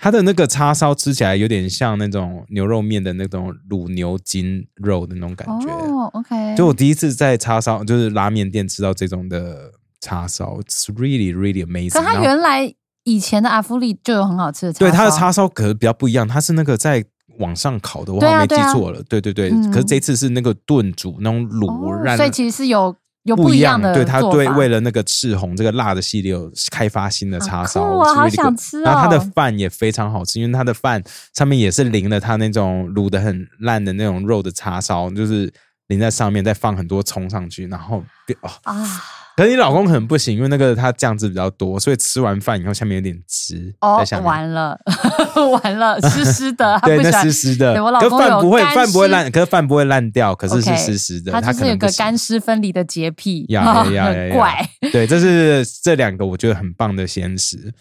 [0.00, 5.68] 它的那个叉烧吃起来有点像那种牛肉面的那种卤牛筋肉的那种感觉。
[5.68, 11.92] 哦，OK，就我第一次在叉烧，就是拉面店吃到这种的叉烧，it's really really amazing。
[11.92, 17.04] 可它原来以前的阿芙丽就有很好吃的叉烧，对它的叉烧可是比较不一样，它是那个在
[17.38, 19.02] 往上烤的，我好像没记错了。
[19.08, 22.94] 对对对，嗯可是这次是那个炖煮那种卤让，哦所以其实是有
[23.28, 31.02] 有不一样的对，它对为了那个赤红这个辣的系列有开发新的叉烧，好酷啊好想吃然后它的哦饭也非常好吃，因为它的饭
[31.34, 35.52] 上面也是淋了它那种卤的很烂的那种肉的叉烧，就是
[35.88, 38.02] 淋在上面，再放很多葱上去，然后
[38.42, 38.50] 哦。
[38.64, 39.02] 啊。
[39.38, 44.04] 可是你老公可能不行，因为那个他酱汁比较多，所以吃完饭以后下面有点汁哦。
[44.24, 44.76] 完了，
[45.62, 47.80] 完了，湿湿的， 对，那湿湿的。
[47.84, 51.30] 我老可公有饭不会，饭不会烂，可是饭不会烂掉，可是是湿湿的。
[51.40, 54.68] 他就是有个可能不行干湿分离的洁癖，呀呀怪。
[54.90, 57.72] 对，这是这两个我觉得很棒的鲜食。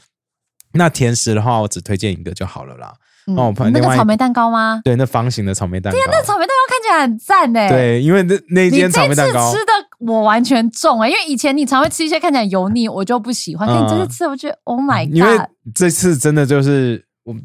[0.74, 2.94] 那甜食的话，我只推荐一个就好了啦。
[3.30, 4.80] 嗯哦那个草莓蛋糕吗？
[4.86, 6.00] 对，那方形的草莓蛋糕。
[6.00, 13.68] 对那草莓蛋糕看起来很赞呢。，对，因为那那你间草莓蛋糕吃，的我完全中哎，因为以前你常会吃一些看起来油腻，我就不喜欢。
[13.68, 17.36] 但你这次吃，我觉得 Oh my God，这次真的就是我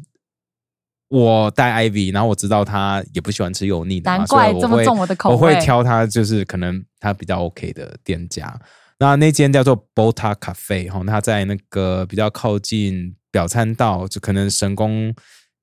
[1.09, 8.59] 我带 Ivy，然后我知道他也不喜欢吃油腻的，难怪这么重我的口味我会挑他就是可能他比较 OK 的店家。
[8.99, 15.13] 那那间叫做 Bota Cafe 哈，它在那个比较靠近表参道，就可能神宫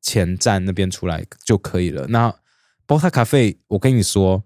[0.03, 2.07] 前站那边出来就可以了。
[2.09, 2.35] 那
[2.87, 4.43] Bota Cafe，我跟你说，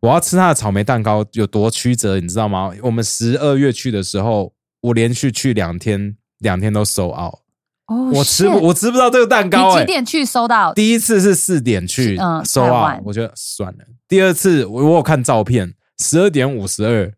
[0.00, 2.70] 我要吃他的草莓蛋糕有多曲折，你知道吗？
[2.82, 7.40] 我们十二月去的时候，我连续去两天，两天都 sold out。
[7.86, 10.74] 哦，我吃不我吃不到这个蛋糕、几点去收到？
[10.74, 13.78] 第一次是四点去，嗯收太晚啊，我觉得算了。
[14.06, 17.12] 第二次我我有看照片，十二点五十二，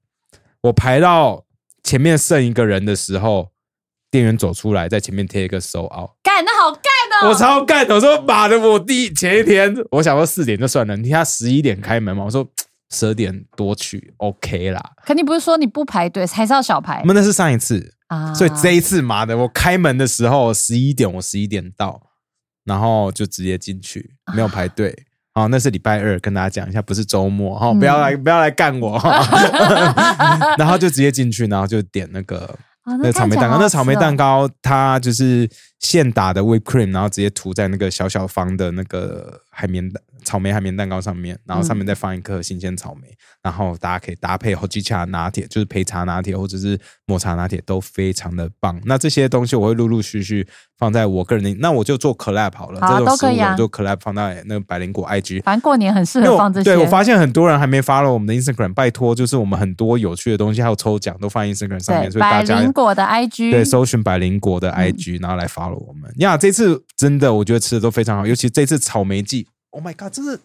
[0.63, 1.45] 我排到
[1.83, 3.51] 前面剩一个人的时候，
[4.11, 12.49] 店员走出来，在前面贴一个收 out，干，那好干我超干的，我说妈的，我第前一天我想说四点就算了，你看他十一点开门嘛，我说
[12.91, 14.81] 十二点多去 OK 啦。
[15.05, 18.33] 可你不是说你不排队，还是要小排我们那是上一次，啊？
[18.35, 22.01] 所以这一次妈的，我开门的时候十一点，我十一点到，
[22.65, 25.07] 然后就直接进去，没有排队。
[25.33, 29.01] 哦，那是礼拜二，跟大家讲一下，不是周末哈、哦，不要来不要来干我。
[30.59, 35.49] 然后就直接进去，然后就点那个啊那草莓蛋糕，那草莓蛋糕糕它就是
[35.79, 43.09] 现打的 whipped cream，然后直接涂在那个小小方的那个海绵蛋草莓海绵蛋糕上面，然后上面再放一颗新鲜草莓，
[43.43, 48.81] 然后大家可以搭配 c h a 拿铁，就是焙茶拿铁或者是抹茶拿铁都非常的棒。
[48.85, 50.47] 那这些东西我会陆陆续续
[50.79, 55.43] 放在我个人的，那我就做 collab 好了，好啊这种食都可以我就 collab 放在那个百灵果 IG。
[55.43, 56.65] 反正过年很适合放这些。
[56.65, 66.37] 对我发现很多人还没发了我们的 Instagram，拜托，就是我们很多有趣的东西还有抽奖都放 Instagram 上面，所以大家百灵果的 IG，对，搜寻百灵果的 IG，、然后来 follow 我们呀。
[66.37, 70.39] 这次真的我觉得吃的都非常好，尤其这次草莓季，Oh my god，真是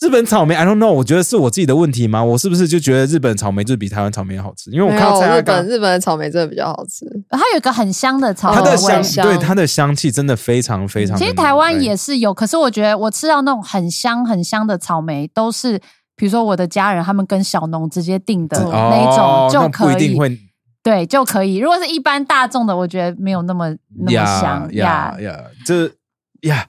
[0.00, 2.24] 日本草莓，I don't know，我觉得是我自己的问题吗？
[2.24, 4.68] 我是不是就觉得日本草莓就是比台湾草莓好吃？
[4.72, 8.56] 因为我看到蔡阿刚日本日本的草莓真的比较好吃，它有一个很香的草莓。
[8.56, 11.16] 它的香，香对它的香气真的非常非常。
[11.16, 15.78] 其实台湾也是有，可是我觉得我吃到那种很香很香的草莓，都是
[16.16, 20.36] 比如说我的家人他们跟小农直接订的哦那一种就可以，一定会
[20.82, 21.58] 对就可以。
[21.58, 23.70] 如果是一般大众的，我觉得没有那么
[24.04, 25.88] 那么香呀呀，这
[26.40, 26.66] 呀。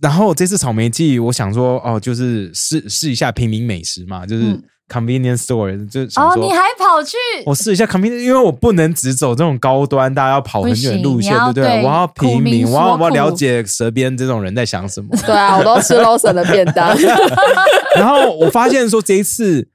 [0.00, 4.62] 然后这次草莓季，我想说哦，就是试试一下平民美食嘛，就是嗯。
[4.88, 7.14] convenience store，就想哦，说你还跑去？
[7.44, 11.64] 我试一下 convenience，因为我不能只走这种高端，大家要跑很远的路线，对不对？
[11.64, 15.10] 对我要平民民，我要我要了解舌边这种人在想什么。
[15.26, 16.96] 对啊，我都吃 Lawson 的 便当，
[17.96, 19.68] 然后我发现说这一次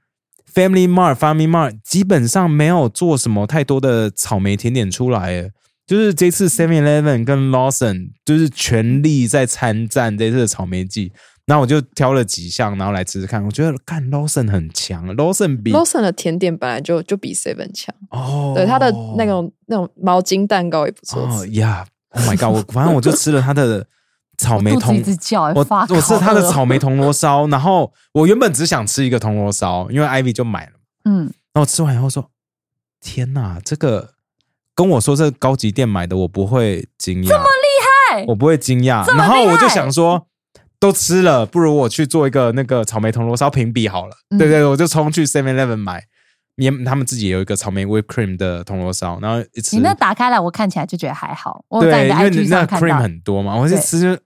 [0.52, 5.52] Family Mart、Family Mart 基本上没有做什么太多的草莓甜点出来，耶
[5.86, 11.12] 就是这次 Seven Eleven 跟 Lawson 就是全力在参战这次的草莓季。
[11.46, 13.44] 那我就挑了几项，然后来吃吃看。
[13.44, 21.42] 我觉得看 Lawson 很强，Lawson 比 Lawson 的甜点本来就就比 Seven 强，哦，对它的那种那种毛巾蛋糕也不错吃。
[21.42, 22.48] 哦呀，Oh my god！
[22.56, 23.86] 我反正我就吃了它的
[24.38, 30.72] 草莓铜一，直叫，我发我吃它的草莓铜锣烧，然后我原本只想吃一个铜锣烧，因为 Ivy 就买了，
[31.04, 32.30] 嗯，然后吃完以后说
[33.02, 34.13] ：“天哪，这个
[34.74, 38.24] 跟我说这高级店买的，我不会惊讶，这么厉害？
[38.28, 40.26] 我不会惊讶。”然后我就想说。
[40.80, 44.14] 都吃了，不如我去做一个那个草莓铜锣烧评比好了。
[44.28, 44.36] 嗯。
[44.36, 46.04] 对对，我就冲去 Seven Eleven 买，
[46.56, 51.64] 也他们自己有一个草莓 whipped cream 的铜锣烧，然后一吃你那打开来，我看起来就觉得还好。
[51.68, 53.82] 我对，因为你那 cream 很多嘛，我就对。
[53.82, 54.22] 吃就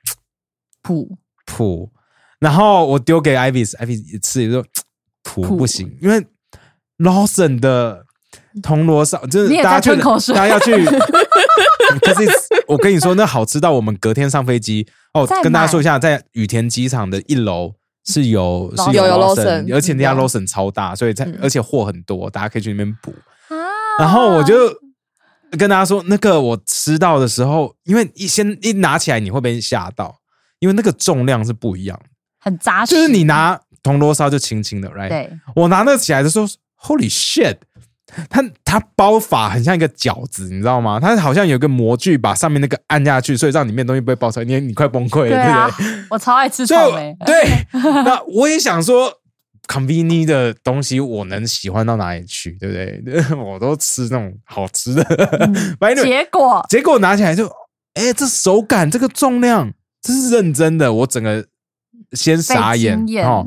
[0.82, 1.16] 普。
[1.46, 1.92] 普，
[2.40, 4.64] 然后我丢给 Ivy，Ivy 一吃也说
[5.22, 5.56] 普普。
[5.58, 6.26] 不行，因为
[6.98, 8.04] Lawson 的
[8.62, 10.00] 铜锣烧就是大家去
[10.32, 10.72] 大家要去，
[12.02, 12.30] 可是
[12.66, 17.74] 我跟你说，那好吃到我们隔天上飞机哦，跟大家说一下，在羽田机场的一楼。
[18.10, 23.10] 是有是有有 Lawson，Lawson，而且那家有 Lawson 超大，所以在嗯而且货很多，大家可以去那边补。
[23.54, 23.54] 啊，
[23.98, 24.54] 然后我就
[25.58, 30.16] 跟大家说，那个我吃到的时候，因为一先一拿起来你会被吓到，
[30.58, 32.08] 因为那个重量是不一样的，
[32.40, 35.10] 很扎实，就是你拿铜锣烧就轻轻的，right？
[35.10, 36.46] 对我拿那个起来的时候
[36.80, 37.56] ，Holy shit！
[38.30, 40.98] 它它包法很像一个饺子，你知道吗？
[40.98, 49.12] 它好像有个模具把上面那个按下去，所以让里面东西不会爆出来，你你快崩溃了，对不对？，我超爱吃草莓，对，那我也想说
[49.66, 53.22] ，convenient 的东西我能喜欢到哪里去，对不对？
[53.36, 55.04] 我都吃那种好吃的，
[56.02, 57.46] 结果结果拿起来就，
[57.94, 61.44] 哎，这手感，这个重量，这是认真的，我整个
[62.12, 63.46] 先傻眼哦，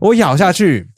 [0.00, 0.88] 我咬下去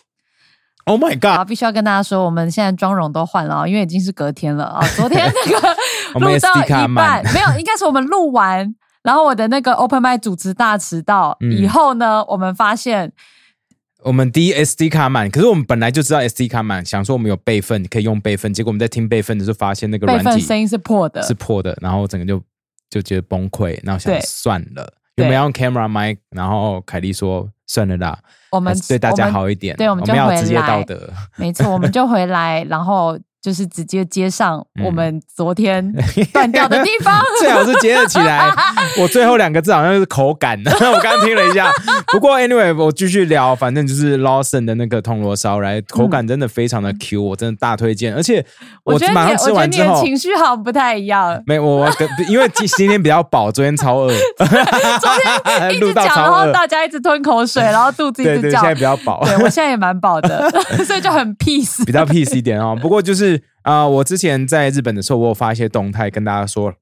[0.88, 1.48] ，Oh my 啊，god！
[1.48, 4.84] 必须要跟大家说，我们现在妆容都换了啊，因为已经是隔天了啊。
[4.96, 5.74] 昨天那个
[6.18, 11.52] 录到一半，没有，应该是我们录完，然后我的那个 open m i 主持大迟到、嗯。
[11.52, 13.12] 以后呢，我们发现
[14.02, 22.40] 我们第一 SD 卡满，可是我们本来就知道 SD 卡满，想说我们有备份可以用备份，结果我们在听备份的时候发现那个备软体份声音是破的，是破的，然后整个就
[22.88, 25.24] 就觉得崩溃，然后想算了，对。
[25.24, 28.18] 原本要用 camera mic，然后凯莉说算了啦，
[28.50, 35.92] 我们对大家好一点，对，我我们就回们要职业来道德，没错，我们就回来，然后就是直接接上嗯我们昨天
[36.32, 37.22] 断掉的地方。
[37.40, 38.50] 最好是接得起来。
[39.00, 41.70] 我最后两个字好像是口感， 我刚刚听了一下。
[42.12, 48.14] 不过 anyway，我继续聊，反正就是 Lawson 的那个铜锣烧，来口感真的非常的 Q，、我真的大推荐。
[48.14, 48.44] 而且
[48.84, 51.40] 我马上吃完之后，的情绪好像不太一样。
[51.46, 51.90] 没我我
[52.28, 54.46] 因为今今天比较饱，昨天超饿，昨
[55.58, 56.48] 天一录直讲，到然后。
[56.52, 58.60] 大家一直吞口水，然后肚子一对对，直叫。
[58.60, 59.22] 现在比较饱。
[59.24, 60.50] 对我现在也蛮饱的，
[60.84, 61.84] 所以就很 peace。
[61.84, 62.76] 比较 peace 一点哦。
[62.80, 63.27] 不过就是
[63.62, 66.72] 啊、呃我之前在日本的时候，我有发一些动态跟大家说，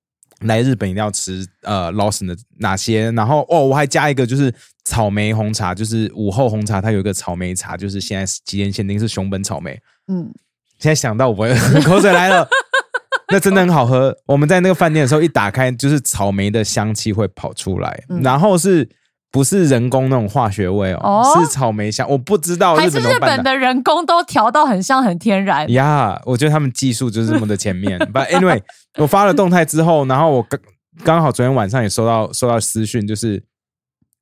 [0.41, 4.53] 来日本一定要吃呃 Lawson 的哪些，然后哦，我还加一个就是
[4.85, 9.81] 草莓红茶，就是午后红茶，它有一个草莓茶，就是现在期间限定是熊本草莓。
[10.09, 10.31] 嗯，
[10.79, 11.49] 现在想到我
[11.85, 12.47] 口水来了，
[13.33, 14.17] 那真的很好喝。
[14.27, 18.89] 我们在那个饭店的时候，一打开就是草莓的香气会跑出来，嗯然后是
[19.31, 21.01] 不是人工那种化学味哦？
[21.03, 25.71] 哦是草莓香，我不知道还是日日本的人工都调到很像很天然。
[25.73, 27.99] 呀我觉得他们技术就是这么的前面。
[28.12, 28.62] But anyway，
[28.99, 30.61] 我发了动态之后，然后我刚
[31.05, 33.43] 刚好昨天晚上也收到收到私讯，就是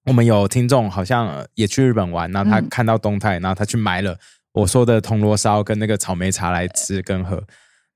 [0.06, 4.16] 我们有听众好像呃也去日本玩，然后他嗯看到动态，然后他去买了
[4.52, 7.42] 我说的铜锣烧跟那个草莓茶来吃跟喝。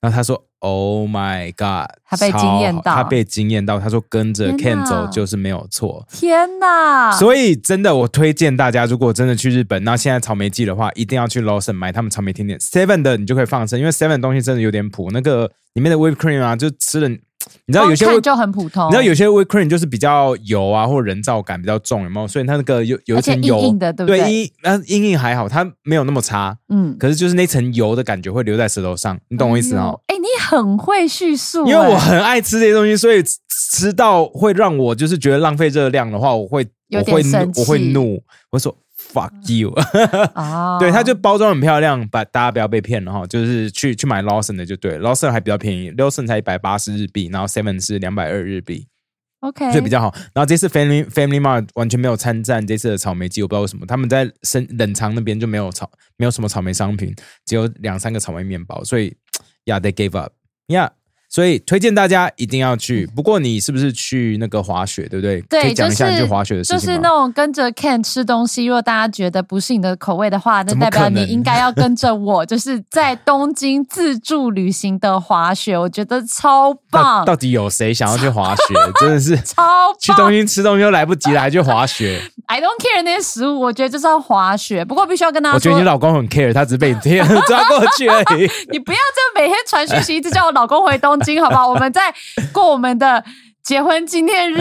[0.00, 3.78] 然后他说：“Oh my god！” 他被惊艳到好他被惊艳到。
[3.78, 7.12] 他说：“跟着 Ken 走就是没有错。”天哪！
[7.12, 12.58] 所以真的，我推荐大家，如果真的去日本，那现在草莓季的话，一定要去 Lawson 买他们草莓甜点。
[12.58, 22.26] Seven 的你就可以放生，因为 Seven 的东西真的有点普，那个里面的 whipped cream 啊，就吃了，你知道有些就很普通，你知道有些 whipped cream 就是比较油啊，或人造感比较重，有没有？
[22.26, 24.32] 所以它那个有有一层油，的对不对对？
[24.32, 30.00] 硬呃硬硬还好，它没有那么差，嗯，可是就是那层油的感觉会留在舌头上，你懂我意思哦？
[30.18, 37.22] 你很会叙述，因为我哎很爱吃这些东西，所以吃到会让我就是觉得浪费热量的话，我会有我会
[37.56, 38.16] 我会怒，
[38.50, 38.76] 我会说
[39.12, 39.72] fuck you。
[40.34, 43.26] 啊，对，它就包装很漂亮，把大家不要被骗了哈。
[43.26, 48.86] 就是去去买 Lawson 的就对，Lawson 还比较便宜，Lawson 才一百八十日币，然后 Seven 是两百二日币
[49.40, 50.12] ，OK，所以比较好。
[50.34, 57.14] 然后这次 Family Family Mart 完全没有参战这次的草莓季，我不知道为什么，他们在生冷藏那边就没有草，没有什么草莓商品，
[57.46, 59.14] 只有两三个草莓面包，所以
[59.68, 60.32] Yeah they gave up
[60.68, 60.88] Yeah。
[61.28, 63.06] 所以推荐大家一定要去。
[63.14, 65.40] 不过你是不是去那个滑雪，对不对？
[65.42, 66.80] 可对，以讲一下你就是去滑雪的事情吗？
[66.80, 78.74] 就是那种跟着 Ken 吃东西，如果大家觉得不是你的口味的话，那代表你应该要跟着我，就是在东京自助旅行的滑雪，我觉得超棒， 到底有谁想要去滑雪？
[78.98, 79.62] 真的是超
[80.00, 82.20] 去东京吃东西都来不及了，还去滑雪？
[82.46, 84.82] I don't care 那些食物，我觉得就是要滑雪。
[84.82, 88.50] 不过必须要跟大家我觉得，你老公很 care，他只是被你贴抓过去而已。
[88.70, 91.68] 你不要再每天传讯息，一直叫我老公回东金，好不好？
[91.68, 92.14] 我们再
[92.52, 93.24] 过我们的
[93.68, 94.56] 结婚纪念日。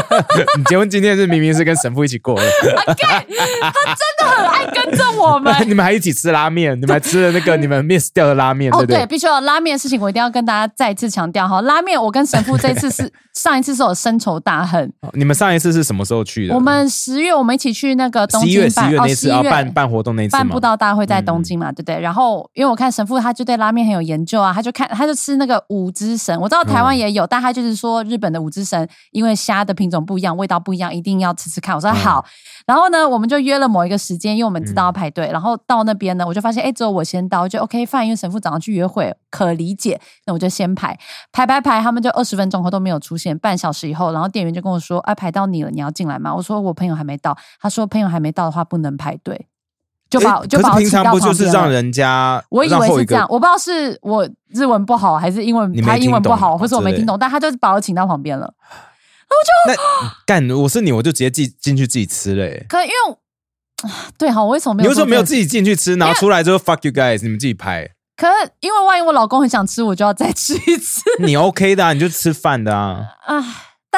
[0.56, 2.42] 你结婚纪念日明明是跟神父一起过的
[2.86, 2.96] 他真
[4.18, 5.54] 的很爱跟着我们。
[5.68, 9.04] 你们还一起吃拉面，你们还吃了那个 你们 miss 掉的拉面，哦，对不对？
[9.04, 11.60] 必须要拉面的事情，我一定要跟大家再次强调哈。
[11.60, 14.90] 拉面，我跟神父这一次是上一次是有深仇大恨。
[15.12, 16.54] 你们上一次是什么时候去的？
[16.54, 20.58] 我们十月我们一起去那个东京办哦，十一月那次11月啊办办活动那次吗办布？
[20.58, 22.00] 道大会在东京嘛，对不对？
[22.00, 31.74] 然后因为我看神父他就对拉面很有研究啊，他就看他就吃那个五之神，我知道台湾也有，但他就是说日本的五之神，因为虾的品种不一样，味道不一样，一定要吃吃看。
[31.74, 32.24] 我说好，
[32.66, 40.96] 然后呢，我们就约了某一个时间，因为我们知道要排队，然后到那边呢，我就发现哎，只有我先到，我就 OK fine，因为神父早上去约会，可理解，那我就先排
[41.32, 46.34] 排排排，他们就二十分钟后都没有出现，半小时以后，然后店员就跟我说，哎、排到你了，你要进来吗？
[46.34, 49.46] 我说我朋友还没到，他说朋友还没到的话不能排队。
[50.08, 58.54] 就把、诶就把我平常不就是让人家我以为是这样，我不知道是我日文不好，还是英文他英文不好，或是我没听懂，但他就是把我请到旁边了。
[59.66, 59.74] 那
[60.24, 62.66] 干，我是你，我就直接进进去自己吃了、欸。
[62.68, 63.18] 可因为
[64.16, 64.88] 对哈，我为什么没有？
[64.88, 65.34] 你为什么没有自？
[65.34, 67.90] 己进去吃，然后出来之后 fuck you guys，你们自己拍？
[68.16, 73.44] 可是因为万一我老公很想吃，我就要再吃一次你 OK 的、啊，你就吃饭的啊，啊。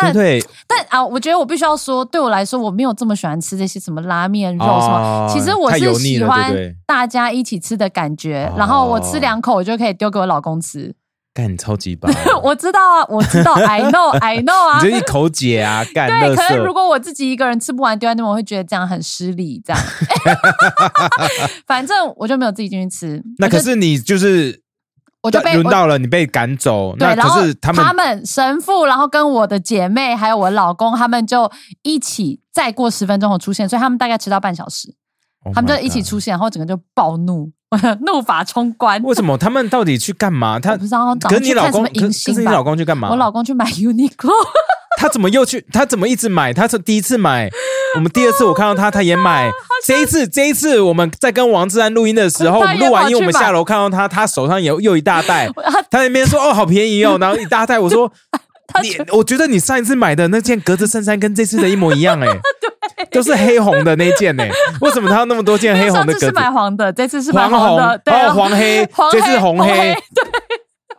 [0.00, 0.44] 对但不对？
[0.66, 5.28] 但啊，我觉得我必须要说，对我来说，我没有这么喜欢吃这些什么拉面、肉哦什么。
[5.32, 6.52] 其实我是喜欢
[6.86, 10.94] 大家一起吃的感觉，哦然后我吃两口，我就可以丢给我老公吃。
[11.34, 14.90] 干，你超级棒， 我知道啊，我知道，I know，I know 啊 你。
[14.90, 16.72] 就一口解啊，干， 对，可是如。
[16.72, 19.62] 果我自己一个人吃不完丢在那边，我会觉得这样很失礼。
[19.64, 19.82] 这样，
[21.66, 23.22] 反正我就没有自己进去吃。
[23.38, 24.62] 那可是你就是
[25.20, 31.50] 我就被轮到了，你被赶走，对，那然后可是他们他们神父，然后跟我的姐妹还有我老公，他们就
[31.82, 34.94] 一起再过十分钟后出现，所以他们大概迟到半小时
[35.44, 37.50] ，Oh 他们就一起出现，然后整个就暴怒，
[38.06, 39.02] 怒发冲冠。
[39.02, 40.60] 为什么 他们到底去干嘛？
[40.60, 43.10] 他我不知道早可是你老公，上去看什么可可迎新吧是你老公去干嘛？
[43.10, 44.30] 我老公去买 Uniqlo，
[44.98, 45.66] 他怎么又去？
[45.72, 46.52] 他怎么一直买？
[46.52, 47.50] 他是第一次买，
[47.96, 49.50] 我们第二次我看到他，他也买。
[49.84, 58.10] 这一次，这一次我们在跟王志安录音的时候，我们录完音，我们下楼看到他，他手上有又一大袋， 他他那边说哦好便宜哦，然后一大袋，我说
[58.82, 62.28] 你，我觉得你上一次买的那件格子衬衫跟这次的一模一样哎，
[63.10, 66.32] 都是黑红的那件哎，为什么他要那么多件黑红的格子？
[66.32, 67.76] 买黄的，这次是买黄红。
[67.78, 69.72] 的，对，哦黄黑这次红黑。
[69.72, 69.94] 黑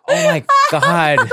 [0.08, 1.30] ，Oh my god！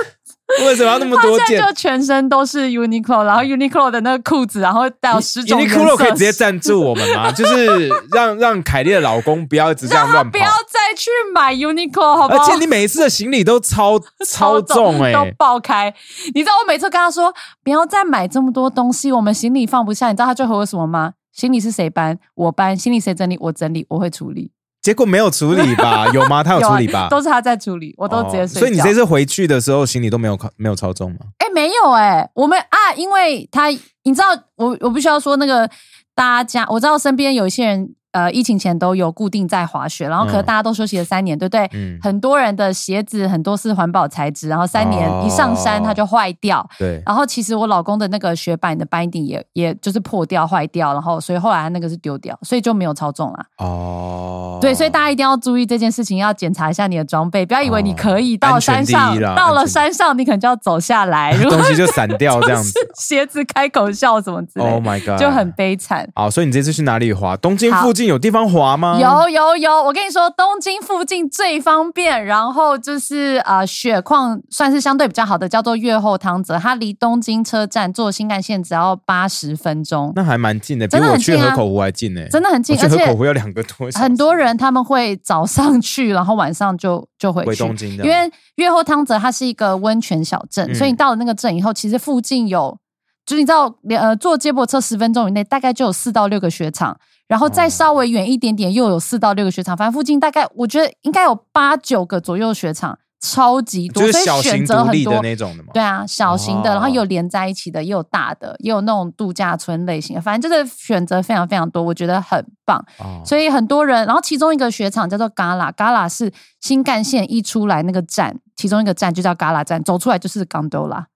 [0.65, 7.31] 为什么要那么多件就全身都是 Uniqlo，然后 Uniqlo 的那个裤子，然后带有十种 Uniqlo 可以直接赞助我们吗？
[7.35, 10.47] 就是让让凯莉的老公不要一直这样乱跑不要。
[10.69, 12.45] 再去买 Uniqlo 好不好？
[12.45, 15.93] 而且你每一次的行李都超 超重哎、都爆开。
[16.33, 17.35] 你知道我每次跟他说
[17.65, 20.09] 不要再买这么多东西，我们行李放不下。
[20.09, 21.15] 你知道他最回我什么吗？
[21.33, 22.19] 行李是谁搬？
[22.35, 22.77] 我搬。
[22.77, 23.37] 行李谁整理？
[23.41, 24.53] 我整理，我会处理。
[24.87, 26.07] 结果没有处理吧？
[26.14, 26.45] 有吗？
[26.45, 27.09] 他有处理吧？
[27.11, 28.61] 都是他在处理，我都直接哦睡觉。
[28.61, 31.18] 所以你这次回去的时候，行李都没有没有超重吗？
[31.39, 33.66] 哎、没有哎、我们啊，因为他，
[34.05, 35.68] 你知道，我我必须要说那个
[36.14, 41.69] 大家，我知道身边有一些人，呃，疫情前都有固定在滑雪，然后可能嗯大家都休息了三年，对不对？
[41.75, 46.67] 嗯很多人的鞋子很多是环保材质，然后三年哦一上山它就坏掉。
[46.79, 53.47] 对，然后其实我老公的那个雪板的 binding 也也就是破掉坏掉，然后所以后来他那个是丢掉，所以就没有超重啦。
[53.59, 62.73] 哦，对，所以大家一定要注意这件事情，要检查一下你的装备，不要以为你哦可以到山上，到了山上你可能就要走下来，如果东西就散掉这样子。
[62.99, 66.09] 鞋 子开口笑什么之类 Oh my god，就很悲惨。
[66.14, 66.31] 好。
[66.31, 67.35] 所以你这次去哪里滑？
[67.39, 68.99] 东京附近有地方滑吗？
[69.01, 82.27] 有有有，我跟你说，东京附近最方便，然后就是呃雪况算是相对比较好的，叫做越后汤泽，它离东京车站坐新干线只要八十分钟，那还蛮近的，比我去河口湖还近呢。
[82.31, 84.03] 真的很近，而且河口湖要两个多小时。
[84.03, 87.49] 很多人他们会早上去，然后晚上就就回去。
[87.49, 92.79] 回东京的因为越后汤泽它是一个温泉小镇，嗯所以你到了那个镇以后，其实附近有，
[93.25, 96.99] 就是你知道，呃，坐接驳车十分钟以内，大概就有四到六个雪场。
[97.29, 105.20] 然后再稍微远一点点，又有四到六个雪场，反正附近大概我觉得应该有八九个左右雪场，超级多，所以就是小选择很多。
[105.22, 105.70] 那种的嘛。
[105.74, 112.79] 对啊，小型的，哦然后有连在一起的，也有大的，也有那种度假村类型的，反正就是选择非常非常多，我觉得很棒。
[112.99, 121.07] 哦，所以很多人，然后其中一个雪场叫做 Gala，Gala 是新干线一出来那个站，其中一个站就叫 Gala 站，走出来就是 Gondola。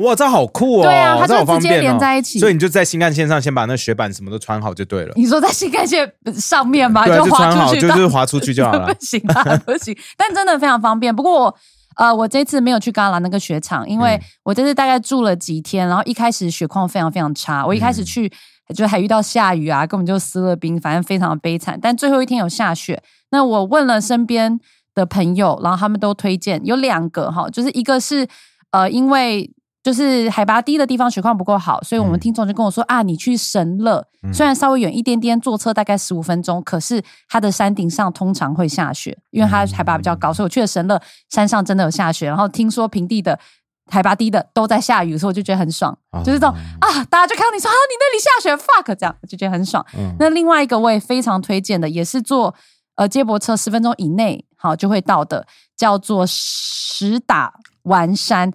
[0.00, 0.82] 哇，这好酷哦！
[0.82, 5.12] 对啊它就直接连在一起所以你就在新干线上先把那雪板什么都穿好就对了。
[5.16, 9.04] 你说在新干线上面吧，就滑穿好，出去，就是滑出去就好了 不。
[9.04, 9.96] 行啊，不行。
[10.16, 11.14] 但真的非常方便。
[11.14, 11.54] 不过我
[11.96, 18.32] 呃，我这次没有去 Gala 那个雪场，因为嗯我这次大概住了几天，然后一开始雪况非常非常差，我一开始嗯去
[18.74, 21.78] 就还遇到下雨啊，根本就撕了冰，反正非常的悲惨。
[21.82, 24.58] 但最后一天有下雪，那我问了身边
[24.94, 28.26] 的朋友，然后他们都推荐有两个哈，就是一个是
[28.70, 29.50] 呃，因为。
[29.82, 41.00] 就是海拔低的地方雪况不够好，所以我们嗯听众就跟我说、啊，你去神乐，嗯虽然稍微远一点点，坐车大概十五分钟，可是它的山顶上通常会下雪，因为它海拔比较高，所以我去了神乐
[41.30, 42.26] 山上真的有下雪。
[42.26, 43.38] 然后听说平地的
[43.86, 49.84] 海拔低的都在下雨，所以我就觉得很爽，哦就是这种啊，大家就看到你说啊，你那里下雪，fuck 这样，我就觉得很爽。
[49.96, 52.54] 嗯那另外一个我也非常推荐的，也是坐
[52.96, 58.52] 呃接驳车十分钟以内好就会到的，叫做石打丸山。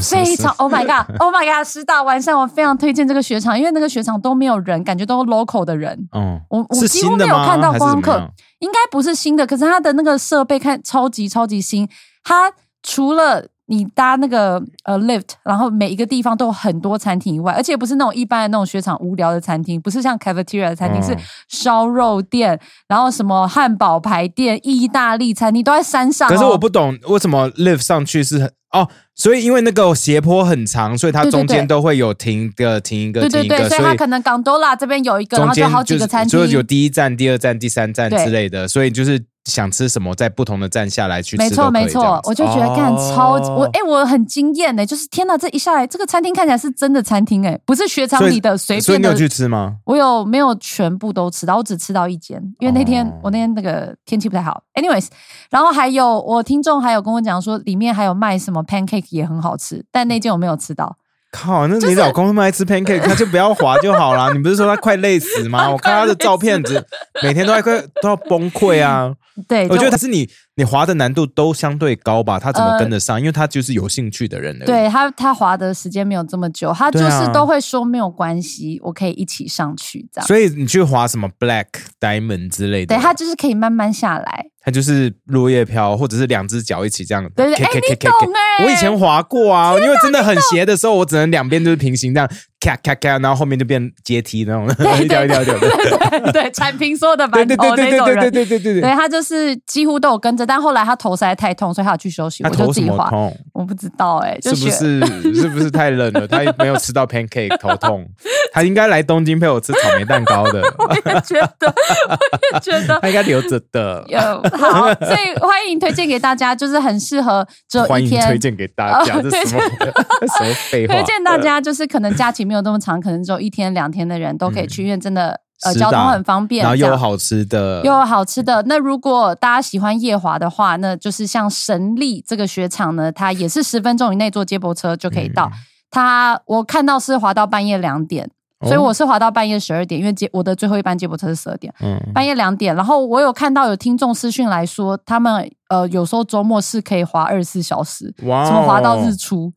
[0.00, 6.08] 非常 Oh my God，Oh my God，师大完山，我非常推荐这个雪场，因为那个雪场都没有人，感觉都是 local 的人。
[6.12, 11.88] 嗯，我我几乎没有看到观光客应该不是新的，可是它的那个设备看超级超级新。
[12.24, 12.52] 它
[12.82, 21.02] 除了你搭那个呃 lift，然后每一个地方都有很多餐厅以外，而且不是那种一般的那种雪场无聊的餐厅，不是像 cafeteria 的餐厅，嗯。
[21.02, 21.16] 是
[21.48, 26.30] 烧肉店，然后什么汉堡排店、意大利餐厅都在山上、哦。
[26.30, 48.84] 可是我不懂为什么 lift 上去是很哦，所以因为那个斜坡很长，所以它中间都会有停一个停一个对对对，所以它可能 Gondola 这边有一个，然后就好几就是个餐厅，就是有第一站、第二站、第三站之类的，所以就是想吃什么，在不同的站下来去吃没错没错我就觉得干超级我哦哎、我很惊艳呢，就是天哪，这一下来这个餐厅看起来是真的餐厅哎，不是雪场里的随便的。
[48.84, 49.76] 所以你有去吃吗？
[49.84, 51.56] 我有没有全部都吃到？
[51.56, 54.62] 我只吃到一间，因为那天、哦我那天那个天气不太好。
[54.74, 55.08] Anyways，
[55.50, 60.96] 然后还有我听众还有跟我讲说，里面还有卖什么 pancake 也很好吃，但那间我没有吃到。
[61.32, 64.32] 靠，那你老公那么爱吃 pancake，他就不要滑就好了。
[64.32, 65.70] 你不是说他快累死吗？
[65.72, 66.86] 我看他的照片，子
[67.22, 69.12] 每天都在快都要崩溃啊。
[69.48, 73.18] 对，我觉得就他是你你滑的难度都相对高吧，他怎么呃跟得上？
[73.18, 74.58] 因为他就是有兴趣的人。
[74.60, 80.26] 对他他滑的时间没有这么久，他就是都会说没有关系，我可以一起上去这样。
[80.26, 81.66] 所以你去滑什么 Black
[81.98, 84.46] Diamond 之类的，对他就是可以慢慢下来。
[84.64, 87.28] 他就是落叶飘，或者是两只脚一起这样。
[87.34, 92.30] 对对哎哎我以前滑过啊，因为真的很斜的时候，我只能两边就是平行这样，
[92.62, 94.66] 咔咔咔，然后后面就变阶梯那种，
[95.02, 95.58] 一条一条的。
[95.58, 98.32] 对对，铲平所有的对对馒头对对对对那种人。
[98.32, 103.04] 对对对对他就是几乎都有跟着，但后来他头实在太痛，所以他有去休息，他我就头什自己滑。
[103.04, 103.36] 么痛？
[103.52, 106.26] 我不知道哎、是不是是不是太冷了？
[106.28, 108.06] 他没有吃到 pancake，头痛。
[108.52, 111.74] 他应该来东京陪我吃草莓蛋糕的， 我也觉得，
[112.08, 114.04] 我也觉得他应该留着的。
[114.08, 114.18] 有
[114.58, 119.62] 好，所以欢迎推荐给大家，就是很适合只有欢迎一天推荐给大家，哦这什么
[120.38, 120.92] 什么废话？
[120.94, 128.62] 推荐大家就是可能假期没有那么长，可能只有一天两天的人都可以去，因为真的呃交通很方便，然后又有好吃的，又有好吃的。
[128.66, 135.50] 那如果大家喜欢夜滑的话，那就是像神力这个雪场呢，它也是十分钟以内坐接驳车就可以到。
[135.90, 138.30] 它我看到是滑到半夜两点，哦
[138.64, 142.74] 所以我是滑到半夜十二点，因为接我的最后一班接驳车是十二点，嗯，半夜两点。
[142.74, 149.52] 然后我有看到有听众私讯来说，他们呃有时候周末是可以滑二十四小时，哇哦怎么滑到日出？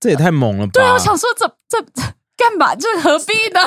[0.00, 0.70] 这也太猛了吧？
[0.74, 2.02] 对，我想说这这这
[2.36, 2.74] 干嘛？
[2.74, 3.60] 这何必呢？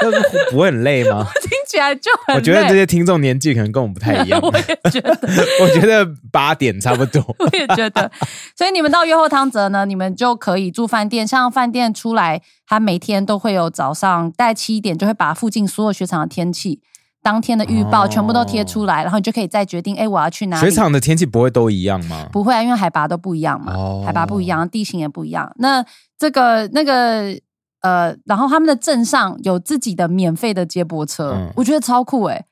[0.00, 1.26] 这不会很累吗？
[1.42, 2.38] 听起来就很累。
[2.38, 5.18] 我觉得这些听众年纪可能跟我们不太一样， 我也觉得，
[5.62, 7.24] 我觉得八点差不多。
[7.38, 8.10] 我也觉得。
[8.56, 16.80] 所以你们到约后汤泽呢，你们就可以住饭店，像饭店出来，他每天都会有早上大概七点就会把附近所有雪场的天气。
[17.22, 20.66] 当天的预报哦全部都贴出来，然后你就可以再决定，哎，我要去哪里。
[20.68, 22.28] 雪场的天气不会都一样吗？
[22.30, 25.50] 不会啊，因为海拔都不一样嘛，哦海拔不一样，地形也不一样。
[25.56, 25.82] 那
[26.18, 27.34] 这个那个
[27.84, 32.44] 呃，然后他们的镇上有自己的免费的接驳车，嗯我觉得超酷哎、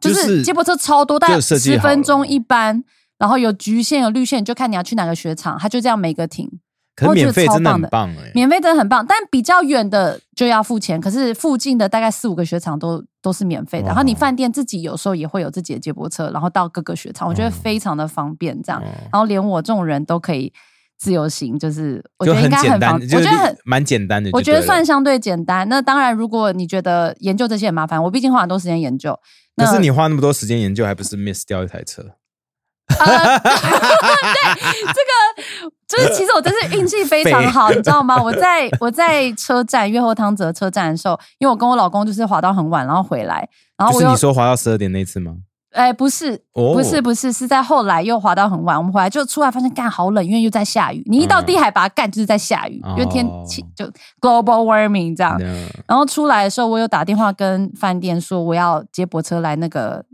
[0.00, 2.82] 就就是是接驳车超多，大概十分钟一班，
[3.18, 6.50] 然后有局限有绿线，就看你要去哪个雪场，它就这样每个停。
[6.96, 11.00] 可是免费真的很棒哎，免费真的很棒，但比较远的就要付钱。
[11.00, 13.86] 可是附近的大概四五个雪场都都是免费的。
[13.86, 18.60] 然后你饭店自己有时候也会有自己的接驳车，然后到各个雪场，我觉得哦非常的方便。
[18.62, 20.52] 这样，哦然后连我这种人都可以
[20.98, 23.56] 自由行，就是我觉得应该，很方，就是我觉得很。
[23.64, 24.28] 蛮简单的。
[24.32, 25.68] 我觉得算相对简单。
[25.68, 29.18] 那当然，如果你觉得研究这些很麻烦，我毕竟花很多时间研究。
[29.56, 32.02] 可是你花那么多时间研究，还不是 miss 掉一台车？
[32.98, 33.52] 呃， 对，
[34.86, 35.12] 这个
[35.86, 38.20] 就是其实我真是运气 非常好，你知道吗？
[38.22, 43.46] 我在我在车站月后汤泽车站的时候，因为我跟我老公就是滑到很晚，然后回来，
[43.76, 45.34] 然后我就是你说滑到十二点那次吗？
[45.72, 51.02] 哎，不是，哦不是，不是，是在后来又滑到很晚，我们回来就出来发现干好冷，因为又在下雨。
[51.06, 53.84] 你一到嗯低海拔干就是在下雨，哦因为天气就
[54.20, 55.36] global warming 这样。
[55.40, 60.04] 嗯然后出来的时候，我有打电话跟饭店说我要接驳车来那个，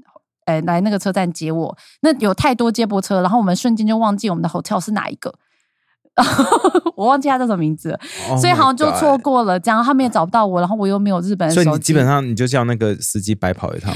[0.44, 1.76] 哎，来那个车站接我。
[2.02, 5.32] 那有太多接驳车，然后我们瞬间就忘记我们的 hotel 是哪一个，
[6.96, 8.00] 我忘记他叫什么名字了
[8.30, 9.58] ，Oh 所以好像就错过了。
[9.58, 13.92] 这样他们也找不到我，然后我又没有日本的手机，所以你基本上你就叫那个司机白跑一趟。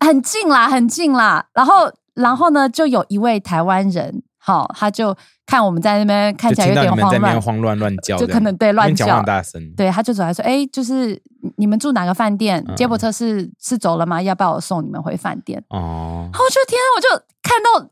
[0.00, 1.46] 很近啦，很近啦。
[1.54, 5.16] 然后，然后呢，就有一位台湾人，好，他就
[5.46, 9.72] 看我们在那边看起来有点慌乱，慌乱乱叫，就可能对乱叫很大声。
[9.74, 11.18] 对，他就走来说：“哎，就是
[11.56, 12.62] 你们住哪个饭店？
[12.68, 14.20] 嗯接驳车是是走了吗？
[14.20, 17.88] 要不要我送你们回饭店哦？”然，后我就天啊，我就看到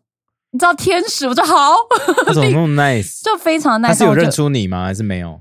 [0.52, 1.74] 你知道天使，我就好，
[2.26, 3.22] 他怎么那么 nice？
[3.22, 3.88] 就非常 nice。
[3.88, 4.84] 他是认出你吗？
[4.84, 5.40] 还是没有？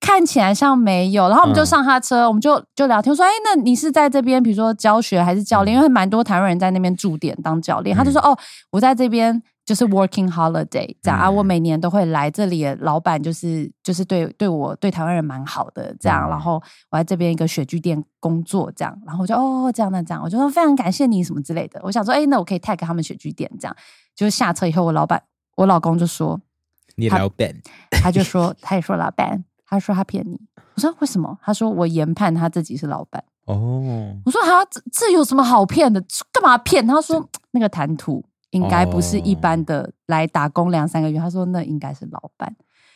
[0.00, 5.76] 看起来像没有，然后我们就嗯上他车，我们就就聊天说：“哎，那你是在这边，比如说教学还是教嗯练？
[5.76, 8.36] 因为蛮多台湾人在那边驻点当教练。”他就说：“哦，
[8.72, 21.80] 我在这边就是 working holiday 这样、啊，嗯我每年都会来这里，老板就是就是对对我对台湾人蛮好的这样，嗯然后我在这边一个雪具店工作这样，然后我就哦这样那这样，我就说非常感谢你什么之类的。
[21.84, 23.76] 我想说，哎，那我可以 tag 他们雪具店这样。
[24.14, 25.22] 就下车以后，我老板
[25.56, 26.40] 我老公就说，
[26.86, 27.54] 他你老板
[27.90, 30.40] 他就说，他也说老板，他说他骗你。
[30.74, 31.38] 我说为什么？
[31.42, 33.22] 他说我研判他自己是老板。
[33.44, 36.00] 哦，我说哈，这这有什么好骗的？
[36.02, 36.86] 这干嘛骗？
[36.86, 41.18] 他说那个谈吐应该不是一般的来打工两三个月。
[41.18, 42.54] 他说那应该是老板。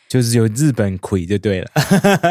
[0.08, 1.70] 就是有日本鬼就对了。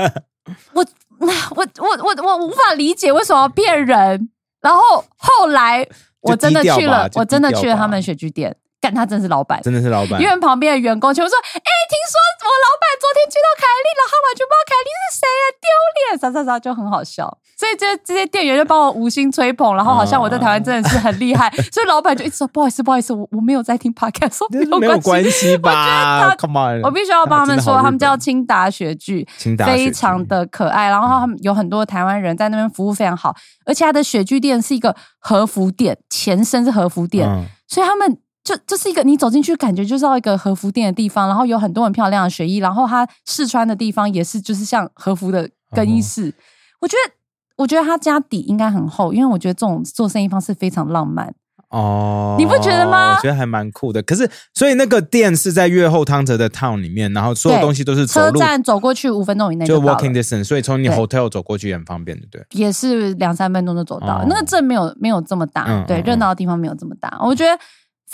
[0.74, 0.86] 我
[1.20, 1.28] 我
[1.58, 1.68] 我
[2.04, 4.30] 我我无法理解为什么要骗人。
[4.62, 4.82] 然后
[5.18, 5.86] 后来
[6.22, 8.56] 我真的去了，我真的去了他们雪具店，
[8.86, 9.60] 干他真是老板。
[9.64, 12.16] 真的是老板因，为旁边的员工全部说：“哎、听说
[12.46, 15.68] 我老板昨天见到凯莉了，他完全不知道凯莉是谁啊，丢
[15.98, 17.26] 脸！”啥啥啥就很好笑。
[17.58, 24.48] 所以这这些店员就帮我无心吹捧，然后好像我在台湾真的是很厉害， 所以老板就一直说：“不好意思，不好意思，我我没有在听 podcast，说
[24.80, 25.32] 没有关系。
[25.32, 26.36] 系吧？
[26.38, 30.90] Come on，我必须要帮他们说，他们叫本清达雪具，清达非常的可爱。
[30.90, 33.34] 然后他们有很多台湾人在那边服务非常好，
[33.66, 46.34] 而且他的雪具店是一个和服店，前身是和服店，嗯所以他们就就是一个你走进去感觉就是到一个和服店的地方，然后有很多很漂亮的雪衣，然后它试穿的地方也是就是像和服的更衣室。
[46.80, 47.14] 我觉得，
[47.58, 51.34] 我觉得他家底应该很厚，因为我觉得这种做生意方式非常浪漫。
[51.70, 54.02] 哦，你不觉得吗我觉得还蛮酷的。
[54.04, 62.46] 可是，所以那个店是在越后汤泽的 town 里面，然后所有对东西都是车站走过去五分钟以内就 walking distance，所以从你 hotel 走过去也很方便，对不对？
[62.52, 64.20] 也是两三分钟就走到。
[64.20, 67.18] 哦那个镇没有没有这么大，对，热闹的地方没有这么大。
[67.20, 67.58] 我觉得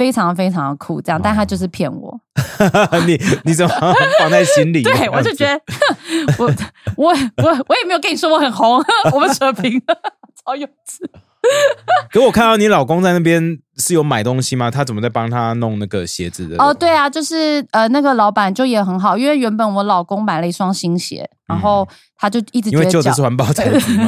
[0.01, 2.19] 非常非常的酷，这样，但他就是骗我，
[3.05, 3.71] 你你怎么
[4.19, 4.81] 放在心里？
[4.81, 5.61] 对，我就觉得
[6.39, 6.51] 我
[6.95, 8.83] 我我我也没有跟你说我很红，
[9.13, 9.95] 我们扯平了，
[10.43, 11.07] 超幼稚。
[12.11, 14.71] 可我看到你老公在那边是有买东西吗？
[14.71, 16.57] 他怎么在帮他弄那个鞋子的？
[16.57, 21.87] 哦，对啊，就是呃，那个老板就也很好，因为原本我老公买了一双新鞋，然后
[22.17, 23.99] 他就一直因为觉得脚旧的是环保材质？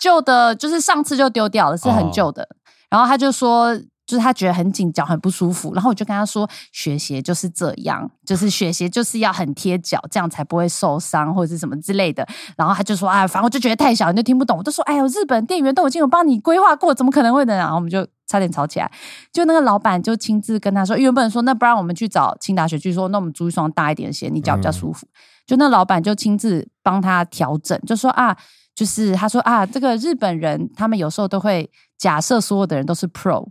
[0.00, 2.48] 旧的，就是上次就丢掉了，是很旧的。
[2.90, 3.78] 然后他就说，
[4.08, 5.74] 就是他觉得很紧，脚很不舒服。
[5.74, 12.26] 然后我就跟他说，雪鞋就是这样，就是雪鞋就是要很贴脚，这样才不会受伤或者是什么之类的。
[12.56, 14.56] 然后他就说，啊，反正我就觉得太小，你就听不懂。
[14.56, 17.54] 我就说，哎呦，日本店员都已经有帮你规划过，怎么可能会呢？
[17.54, 18.90] 然后我们就差点吵起来。
[19.30, 25.06] 就那个老板就亲自跟他说，原本说那不然我们去找清达学去说，那我们租一双大一点的鞋，你脚比较舒服。
[25.46, 28.34] 就那老板就亲自帮他调整，就说啊，
[28.74, 33.48] 就是他说啊，这个日本人他们有时候都会假设所有的人都是 pro，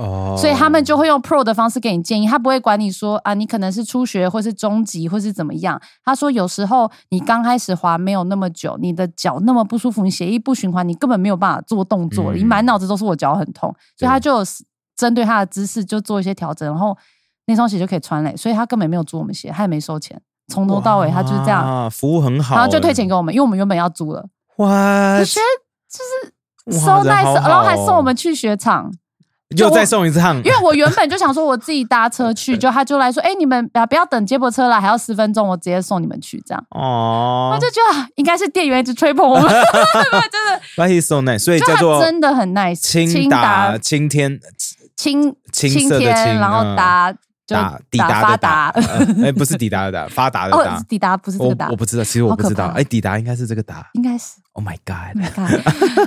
[0.00, 5.80] 哦，所以他们就会用 pro 的方式给你建议，他不会管你说啊，你可能是初学或是中级或是怎么样。
[6.04, 14.44] 他说有时候你刚开始滑没有那么久，你的脚那么不舒服，你血液不循环，你根本没有办法做动作，嗯你满脑子都是我脚很痛，所以他就有
[14.96, 16.96] 针对他的姿势就做一些调整，然后
[17.46, 18.34] 那双鞋就可以穿嘞。
[18.36, 24.26] 所以他根本没有租我们鞋，他也没收钱，从头到尾他就是这样，哇，服务很好，然后就退钱给我们，因为我们原本要租了。
[24.56, 24.68] 哇
[25.18, 25.46] 我，觉得
[25.88, 28.90] 就是 so nice，然后还送我们去雪场。
[29.56, 36.64] 又再送一次趟，因为我原本就想说我自己搭车去， 就他就来说，哎、你们不要不要等接驳车了，还要十分钟，我直接送你们去，这样。
[36.70, 37.50] 哦。
[37.52, 39.34] 我就觉得啊应该是店员一直吹捧我。
[39.40, 41.40] 们，真的，But he's so nice？
[41.40, 44.38] 所以叫做真的很 nice，青达青天
[44.96, 46.76] 青青青色的天，青然后嗯。
[46.76, 47.14] 达
[47.46, 48.72] 就达抵达的达，
[49.24, 54.34] 哎，不是抵达的达，发达的哦达，，抵达不是这个达我，不知道，其实我不知道，哎，抵达应该是这个达应该是。
[54.60, 55.16] ，Oh my god！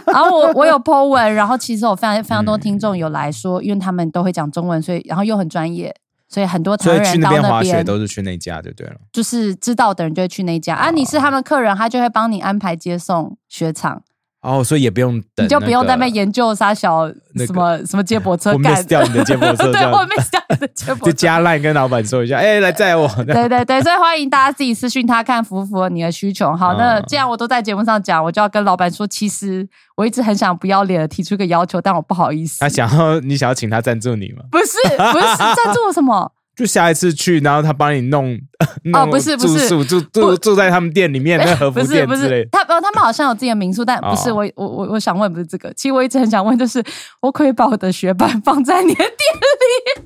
[0.06, 5.96] 然后我我有 po 文，然后其实我非常非常多听众有来说，因为他们都会讲中文，所以然后又很专业，
[6.30, 8.96] 所以很多台人到那边滑雪都是去那家就对了。
[9.12, 10.92] 就是知道的人就会去那一家啊。
[10.92, 14.04] 你是他们客人，他就会帮你安排接送雪场，
[14.44, 21.12] 哦，所以也不用等，你就不用在那边研究啥小那个什么什么接驳车 我干 miss 掉你的接驳车， 这对，样我 miss 掉你的接驳就。
[21.14, 23.08] 加烂跟老板说一下，哎，来载我。
[23.26, 26.54] 对对对，所以欢迎大家自己私讯他看符不符合你的需求。
[26.56, 29.66] 好，那嗯既然我都在节目上讲，我就要跟老板说，其实
[29.96, 32.60] 我一直很想不要脸的提出一个要求，但我不好意思。
[32.60, 34.44] 他想要你想要请他赞助你吗？
[34.52, 34.66] 不是
[34.98, 36.32] 不是赞助我什么？
[36.56, 38.38] 就下一次去，然后他帮你弄
[38.86, 39.68] 弄哦不是不是。
[39.70, 42.22] 住宿住住住在他们店里面，那 和服不是不是。
[42.22, 42.50] 店之类，的。
[42.52, 46.84] 他哦他们好像有自己的民宿，但不是哦我我我我想问不是这个，其实我一直很想问，就是
[47.22, 50.02] 我可以把我的雪板放在你的店里，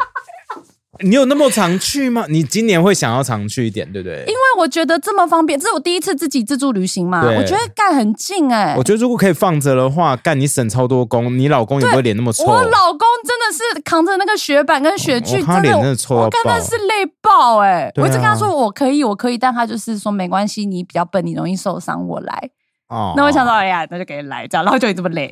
[1.00, 2.26] 你有那么常去吗？
[2.30, 4.20] 你今年会想要常去一点，对不对？
[4.22, 12.46] 因为我觉得这么方便，这是我第一次自己自助旅行嘛，我觉得干很近哎、我觉得如果可以放着的话，干你省超多工，你老公也不会脸那么臭。
[12.46, 22.50] 我老公真的是扛着那个雪板跟雪具，哦他真的脸真的臭到我看他是累爆哎、我一直跟他说我可以，我可以，但他就是说没关系，你比较笨，你容易受伤，我来。
[22.90, 23.14] 哦。
[23.16, 25.30] 那我想说，哎呀，那就给你来这样，然后就你这么累，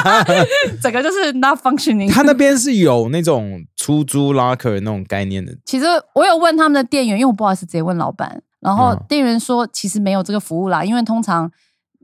[0.82, 2.10] 整个就是 not functioning。
[2.10, 9.04] 他那边是有那种出租 locker 那种概念的，其实我有问他们的店员，因为我不好意思直接问老板，然后嗯。
[9.08, 11.50] 店员说其实没有这个服务啦，因为通常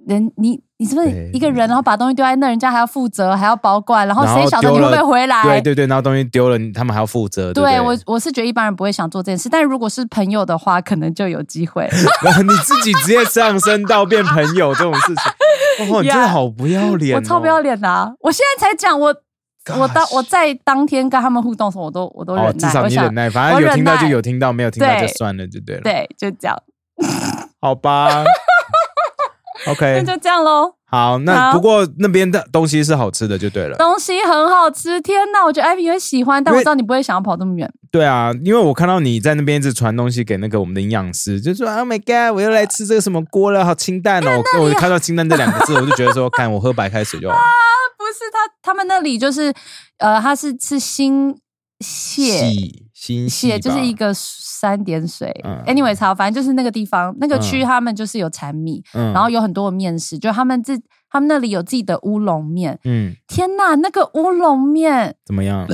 [0.06, 5.42] 人你你是不是一个人，然后把东西丢在那，人家还要负责，还要保管，然后谁晓得你会不会回来？
[5.42, 7.52] 对对对，然后东西丢了，他们还要负责。
[7.52, 11.88] 对我我是觉得一般人不会想做这件事，但如果是朋友的话，可能就有机会。
[12.22, 15.14] 然 后你自己直接上升到变朋友这种事
[15.78, 18.12] 情，哇，你真的好不要脸、哦，我超不要脸的、啊！
[18.20, 19.12] 我现在才讲，我
[19.76, 22.50] 我当我在当天跟他们互动的时候，我都我都忍耐。
[22.50, 26.56] 哦，至少你忍耐，反正有听到就有听到，没有听到就算了，就对了。，对，就这样，
[27.60, 28.24] 好吧。
[29.64, 30.72] 那 OK，那就这样喽。
[30.88, 33.76] 好，那不过那边的东西是好吃的，就对了。
[33.76, 35.44] 东西很好吃，天哪！
[35.44, 37.68] 我觉得艾比会喜欢，但我知道你不会想要跑这么远。
[37.90, 44.42] 对啊，因为我看到你在那边一直传东西给那个我们的营养师，就说 Oh my God，我又来吃这个什么锅了，好清淡哦。
[44.60, 47.34] 我看到清淡这两个字，我就觉得说，看我喝白开水就好。
[47.34, 47.42] 啊
[47.98, 49.52] 不是他，他们那里就是
[49.98, 51.36] 呃，他是吃新
[51.80, 52.85] 蟹。
[53.28, 60.80] 蟹就是一个三点水、嗯 a n y w a y 好，反正就是那个地方，那个区嗯他们就是有产米，嗯然后有很多的面食，就他们自
[61.10, 62.78] 他们那里有自己的乌龙面。
[62.84, 65.66] 嗯，天呐，那个乌龙面，怎么样？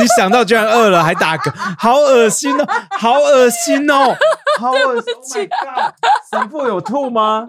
[0.00, 2.66] 你想到居然饿了还打嗝， 好恶心哦，
[2.98, 4.16] 好恶心哦，
[4.58, 5.46] 好恶心！
[5.60, 5.94] Oh my god！
[6.32, 7.48] 神父有吐吗？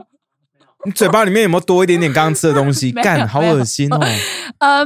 [0.86, 2.92] 你嘴巴里面有没有多一点点刚刚吃的东西？
[3.04, 4.00] 干，好恶心哦！
[4.60, 4.86] 呃，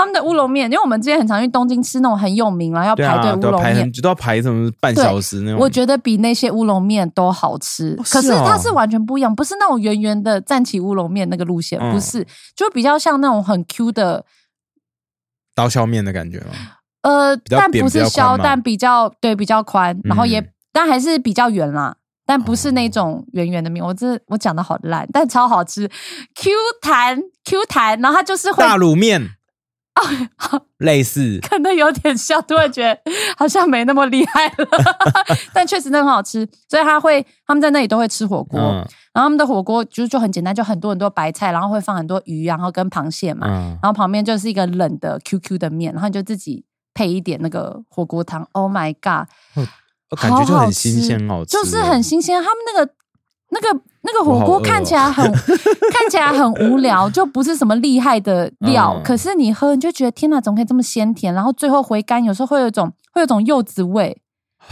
[0.00, 5.60] 他们的乌龙面，因为我们之前很常去东京吃那种很有名，然后要排队啊，乌龙面都要排很，都要排什么半小时那种。
[5.60, 7.94] 我觉得比那些乌龙面都好吃。
[7.98, 12.26] 哦是哦可是它是完全不一样，不是那种圆圆的站起乌龙面那个路线，嗯不是，
[12.56, 14.24] 就比较像那种很 Q 的。
[15.54, 16.46] 刀削面的感觉吗？
[17.02, 21.96] 呃，但不是削，但比较对比较宽，然后也嗯但还是比较圆啦。
[22.24, 25.88] 但不是那哦种圆圆的面，我这我讲的好烂，但超好吃
[26.36, 29.30] ，Q 弹 Q 弹，然后它就是会大卤面
[30.78, 32.98] 类似，可能有点像，突然觉得
[33.36, 34.68] 好像没那么厉害了，
[35.52, 38.86] 但确实那很好吃，所以他会他们在那里都会吃火锅，嗯。
[39.12, 46.64] 然后他们的火锅就是就很简单，就很多很多白菜，然后会放很多鱼，然后跟螃蟹嘛，嗯，然后旁边就是一个冷的 QQ 的面，然后你就自己
[46.94, 48.46] 配一点那个火锅汤。
[48.52, 49.28] Oh my god，
[50.10, 52.40] 我感觉就很新鲜，好吃，就是很新鲜。
[52.40, 52.92] 他们那个
[53.50, 59.02] 那个那个火锅看起来很、 看起来很无聊，就不是什么厉害的料，嗯。
[59.02, 61.34] 可是你喝你就觉得天哪，怎么可以这么鲜甜？
[61.34, 64.20] 然后最后回甘，有时候会有一种会有一种柚子味。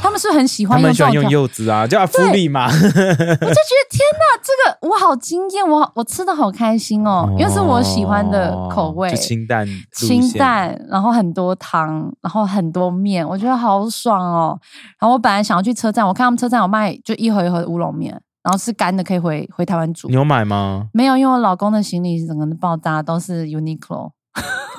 [0.01, 14.57] 他们是很喜他欢们喜欢用用这种柚子啊，叫阿芙丽嘛，我就觉得天哪，这个我好惊艳，我我吃的好开心哦，因为是我喜欢的口味，就清淡清，淡，然后很多汤，然后很多面，我觉得好爽哦。
[15.01, 20.15] 然后我本来想要去车站，我看他们车站有卖就一盒一盒的乌龙面，然后是干的，可以回回台湾煮你。
[20.15, 20.89] 有买吗？
[20.95, 24.13] 没有，因为我老公的行李整个爆炸，都是 Uniqlo。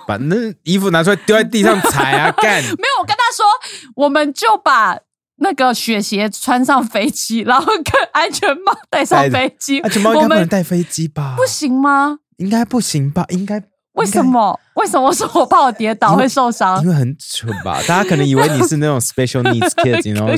[0.07, 2.63] 把那衣服拿出来丢在地上踩啊， 干！
[2.63, 3.45] 没有，我跟他说，
[3.93, 4.97] 我们就把
[5.35, 9.79] 那个雪鞋穿上飞机，然后跟安全帽戴上飞机。
[9.81, 11.35] 安全帽应该不能带飞机吧？
[11.37, 12.17] 不行吗？
[12.37, 13.23] 应该不行吧？
[13.29, 13.61] 应该
[13.93, 14.23] 为什？
[14.23, 14.57] 么？
[14.75, 15.07] 为什么？
[15.07, 16.89] 我说我怕我跌倒会受伤因。
[16.89, 17.81] 为很蠢吧？
[17.87, 20.35] 大家可能以为你是那种 special needs kids， 然后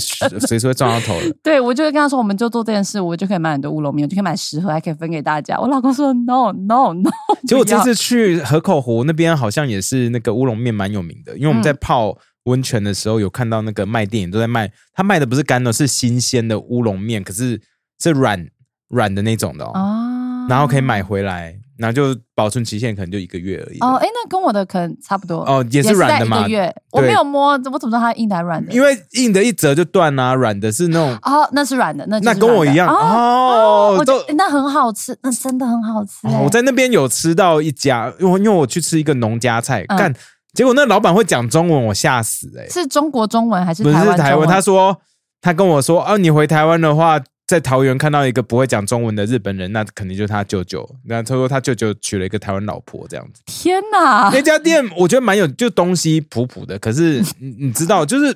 [0.48, 1.36] 随时会撞到头的。
[1.44, 5.60] 对，我就会跟他说，我们就做这件事，我就可以买很多乌龙面，我就可以买十盒，还可以分给大家。
[5.60, 7.10] 我老公说 no no no，
[7.48, 17.62] 结果这次去河口湖那边，好像也是那个乌龙面蛮有名的，因为我们嗯在泡温泉的时候有看到那个卖店也都在卖，他卖的不是干的，是新鲜的乌龙面，可是
[18.02, 18.48] 是软
[18.90, 23.80] 软的那种的哦，啊然后可以买回来，然后就保存期限可能就一个月而已。
[23.80, 25.40] 哦，哎，那跟我的可能差不多。
[25.40, 27.08] 哦也是在软的嘛一个月，我对。
[27.08, 28.72] 没有摸，我怎么知道它硬的还是软的？
[28.72, 32.88] 因为硬的一折就断啦、软的是那种，哦，那是软的，那就是那跟我一样。
[32.88, 36.34] 哦我觉都那很好吃，那真的很好吃欸。
[36.36, 39.98] 哦我在那边有吃到一家，因为因为我去吃一个农家菜，嗯。
[39.98, 40.14] 干，
[40.54, 44.96] 结果那老板会讲中文，我吓死哎、是中国中文还是不是台湾他说
[45.42, 47.20] 他跟我说，哦、你回台湾的话，
[47.52, 50.90] 在桃园看到一个不会讲中文的日本人，那肯定就是他舅舅。
[51.04, 53.42] 那他说他舅舅娶了一个台湾老婆这样子。
[53.46, 54.30] 天哪！
[54.32, 58.34] 那家店我觉得蛮有，就东西普普的，可是 你你知道，就是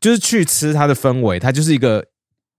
[0.00, 2.06] 就是去吃它的氛围，它就是一个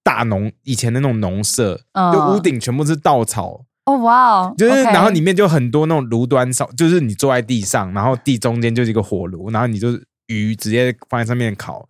[0.03, 9.97] 大农以前的那种农舍，嗯就屋顶全部是稻草，哦哇哦，就是然后里面就很多那种炉端烧，就是你坐在地上，然后地中间就是一个火炉，然后你就
[10.28, 11.88] 鱼直接放在上面烤，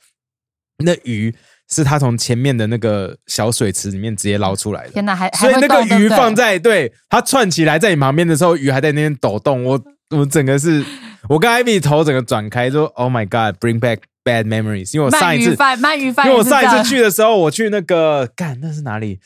[0.84, 1.34] 那鱼
[1.72, 4.92] 是他从前面的那个小水池里面直接捞出来的。
[4.92, 9.64] 天哪，还所以那个鱼放在对它串起来在你旁边的时候，鱼还在那边抖动。
[9.64, 10.84] 我我整个是，
[11.30, 14.94] 我跟 Ivy 头整个转开，说 Oh my God，bring back bad memories。
[14.94, 19.20] 因为我上一次，鳗鱼饭，鳗鱼饭因为我上一次去的时候，我去那个干那是哪里？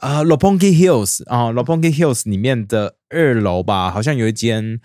[0.00, 1.92] 啊、l o p o n g i Hills 啊、l o p o n g i
[1.92, 4.78] Hills 里面的二楼吧，好像有一间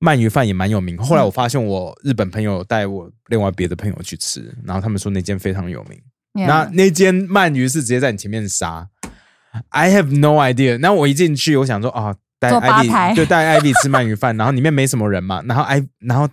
[0.00, 0.98] 鳗鱼饭也蛮有名。
[0.98, 5.96] 后来我发现我日本朋友带我另外别的朋友去吃，然后他们说那间非常有名。
[6.32, 8.88] 那那间鳗鱼是直接在你前面杀
[9.70, 10.78] ，I have no idea。
[10.78, 13.12] 那我一进去，我想说啊，带坐吧台。
[13.12, 16.28] Ivy 就带 Ivy 吃鳗鱼饭， 然后里面没什么人嘛，然后艾然后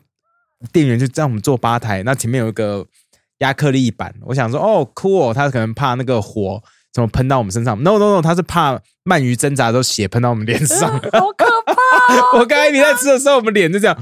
[0.71, 2.85] 店员就让我们坐吧台，那前面有一个
[3.39, 6.61] 亚克力板，我想说哦，cool，他可能怕那个火
[6.93, 10.91] 怎么喷到我们身上，no no no，他是怕鳗鱼挣扎的时候血喷到我们脸上。
[11.11, 11.73] 好可怕
[12.13, 12.37] 哦！
[12.39, 13.97] 我跟 Ivy 在吃的时候，我们脸就这样，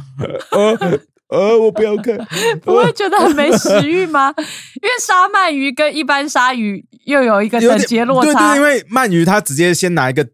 [0.52, 1.00] 呃
[1.30, 2.16] 呃，我不要看，
[2.64, 4.34] 不会觉得很没食欲吗？
[4.38, 8.62] 因为杀鳗鱼跟一般鲨鱼又有一个等有点级落差对对，因。
[8.62, 10.28] 为鳗鱼它直接先拿一个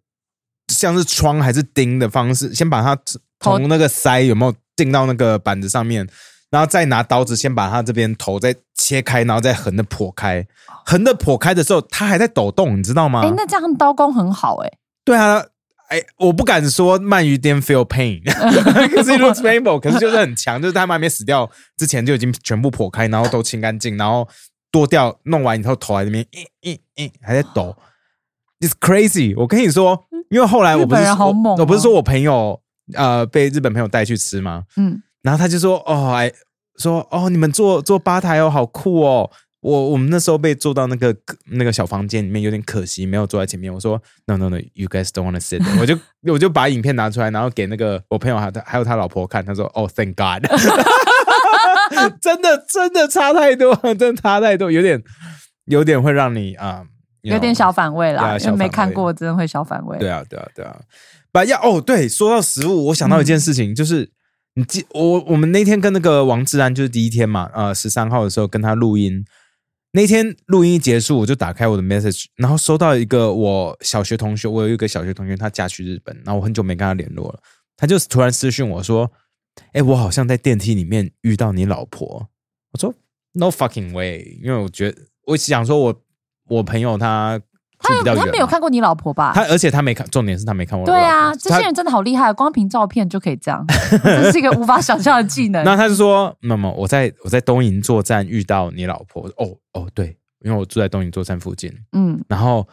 [0.68, 2.98] 像是窗还是钉的方式，先把它
[3.40, 6.06] 从那个鳃有没有钉到那个板子上面，
[6.50, 10.46] 然后再拿刀子先把它这边头再切开，然后再横的剖开。
[10.86, 13.22] 横的剖开的时候，它还在抖动，你知道吗？
[13.24, 14.70] 哎，那这样刀工很好哎。
[15.06, 15.46] 对啊。
[15.92, 18.24] 哎，我不敢说鳗鱼 didn't feel pain，
[18.96, 24.26] 可是 it looks painful，可是就是很强，就是他们还没死掉之前就已经全部剖开，然后都清干净，然后
[24.72, 27.76] 剁掉，弄完以后头在那边，咦咦咦，还在抖
[28.62, 29.34] ，it's crazy。
[29.36, 32.58] 我跟你说，因为后来我不是我我不是说我朋友
[32.94, 34.64] 呃被日本朋友带去吃吗？
[34.78, 36.32] 嗯，然后他就说哦，哎，
[36.78, 39.30] 说哦，你们做做吧台哦，好酷哦。
[39.62, 41.16] 我我们那时候被坐到那个
[41.52, 43.72] 那个小房间里面，有点可惜，没有坐在前面。
[43.72, 45.62] 我说 No No No，You guys don't want to sit。
[45.80, 49.46] 我就我就把影片拿出来，然后给那个我朋友还有他还有他老婆看。
[49.46, 50.50] 他说哦、Thank God，
[52.20, 55.00] 真的真的差太多，真的差太多，有点
[55.66, 56.84] 有点会让你啊、
[57.22, 60.00] you 有点小反胃啦，因为没看过，真的会小反胃。
[60.00, 60.76] 对啊，对啊，对啊。
[61.32, 64.10] 把要哦，对，说到食物，我想到一件事情，就是
[64.56, 69.24] 你记我我们那天跟那个王志安就是第一天嘛，呃，十三号的时候跟他录音。
[69.94, 77.40] 那天录音一结束，我就打开我的 message，然后收到一个我小学同学，我有一个小学同学，他嫁去日本，然后我很久没跟他联络了，
[77.76, 79.12] 他就突然私讯我说
[79.74, 82.30] ：“哎、我好像在电梯里面遇到你老婆。”
[82.72, 82.94] 我说
[83.34, 86.02] ：“No fucking way！” 因为我觉得我想说我
[86.48, 87.42] 我朋友他
[87.82, 89.32] 他有他没有看过你老婆吧？
[89.34, 90.86] 他，而且他没看，重点是他没看过。
[90.86, 93.66] 对啊，这些人真的好厉害，光凭照片就可以这样，
[94.04, 95.64] 这是一个无法想象的技能。
[95.64, 102.68] 那他就说：“那么我在我在东营作战遇到你老婆。”哦哦，对，因为我住在东营作战附近，嗯然后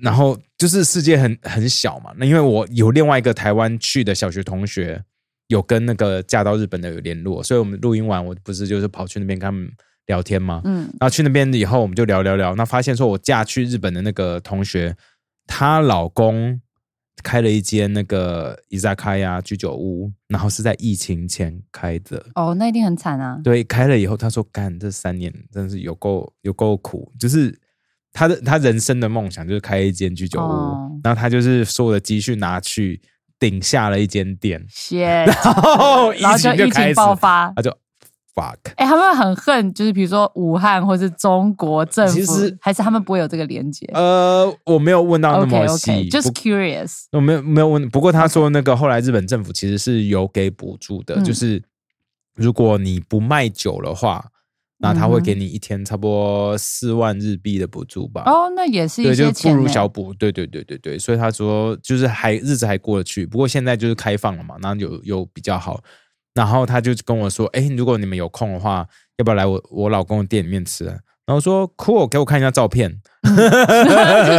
[0.00, 2.12] 然后就是世界很很小嘛。
[2.16, 5.02] 那因为我有另外一个台湾去的小学同学，
[5.48, 9.68] 有跟那个嫁到日本的有联络，所以我们录音完，我不是就是跑去那边跟他们
[10.08, 10.60] 聊天嘛？
[10.64, 14.96] 嗯然后去那边以后，我们就聊聊聊，那发现说我嫁去日本的那个同学，
[15.46, 16.60] 她老公
[17.22, 22.24] 开了一间那个伊扎卡呀居酒屋，然后是在疫情前开的。
[22.34, 23.40] 哦，那一定很惨啊。
[23.42, 27.58] 对，开了以后，他说：“干，这三年真是有够有够苦，就是
[28.12, 33.00] 他的他人生的梦想就是开一间居酒屋，哦然后他就是所有的积蓄拿去
[33.38, 37.52] 顶下了一间店，谢， 然后疫然后就疫情情就开始爆发。
[37.54, 37.76] 他就
[38.38, 38.56] fuck。
[38.76, 43.84] 哎、他们很恨，就是比如说武汉或是中国政府，其实还是他们不会有这个连接。
[43.92, 47.06] 呃，我没有问到那么细 just curious。
[47.12, 51.62] 我没有没有问，不过他说那个后来日本政府其实是有给补助的，嗯就是
[52.34, 54.24] 如果你不卖酒的话，
[54.80, 58.22] 那他会给你一天差不多四万日币的补助吧。
[58.26, 65.80] 哦，那也是一对，就些不如钱小补，对对对对对，所以他说就是还日子还过得去，不过现在就是开放了嘛，然后有有比较好，
[66.34, 70.96] 然后他就跟我说，哎，如果你们有空的话，要不要来我我老公的店里面吃啊？
[71.26, 72.90] 然后说 cool，给我看一下照片，
[73.22, 73.32] 就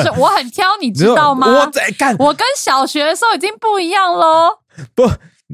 [0.02, 1.48] 是我很挑，你知道吗？
[1.48, 4.50] 我在干，我跟小学的时候已经不一样喽。
[4.96, 5.08] 不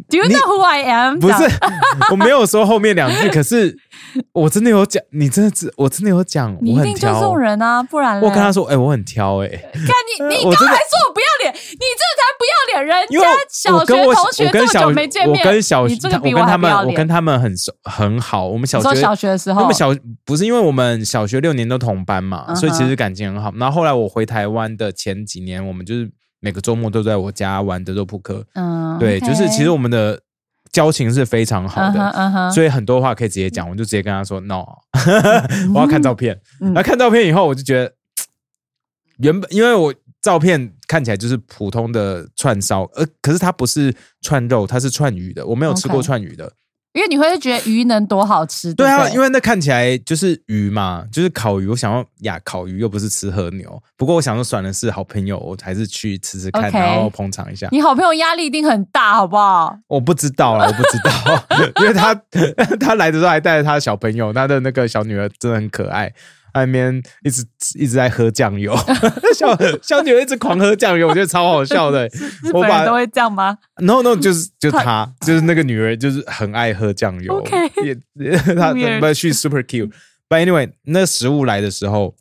[0.10, 1.20] Do you know who I am？
[1.20, 1.50] 不是，
[2.12, 3.78] 我没有说后面两句，可是
[4.34, 7.40] 我真的有讲，你真的知，我真的有讲， 你一我很挑定就这种。
[7.40, 9.64] 人啊，不然我跟他说，哎、我很挑、哎，看
[10.20, 12.86] 你， 你刚才说我不要脸，你这才不要脸！
[12.86, 13.98] 人家小学同
[14.34, 16.76] 学这么我跟小久没见面，我跟小你这个比我跟他们。
[16.86, 18.48] 我跟他们很熟很好。
[18.48, 23.50] 我们小学小学的时候我们小不是因为我们小学六年都同班嘛，所以其实感情很好。
[23.56, 28.46] 然后后来我回台湾的前几年，我们就是每个周末都在我家玩德州扑克。
[28.54, 30.20] 嗯，对就是其实我们的
[30.72, 32.52] 交情是非常好的。
[32.52, 34.66] 所以很多话可以直接讲，我就直接跟他说 no，
[35.74, 36.40] 我要看照片。
[36.62, 37.94] 嗯那、看照片以后，我就觉得
[39.18, 46.52] 原本因为我照片看起来就是普通的串烧，呃，可是它不是串肉，它是串鱼的，我没有吃过串鱼的。
[46.96, 51.68] 因为你会觉得鱼能多好吃，对啊，因为那看起来就是鱼嘛，就是烤鱼。
[51.68, 53.84] 我想要呀，烤鱼又不是吃和牛。
[53.98, 57.68] 不过我想说，算了，是好朋友，我还是去吃吃看然后捧场一下。
[57.72, 59.78] 你好朋友压力一定很大，好不好？
[59.88, 61.44] 我不知道啦，我不知道，
[61.84, 62.16] 因为他
[62.80, 66.14] 他来的时候还带着他的小朋友，他的那个小女儿真的很可爱，他
[66.62, 67.44] 那边一直
[67.76, 68.76] 一直在喝酱油，
[69.36, 72.08] 小小女儿一直狂喝酱油，我觉得超好笑的。
[72.44, 77.96] 日我把本都会这样吗？no no 就是就她就是那个女儿就是很爱喝酱油 OK 也
[78.56, 79.92] 他 Weird 不去 super cute。
[80.28, 82.16] But anyway，那食物来的时候，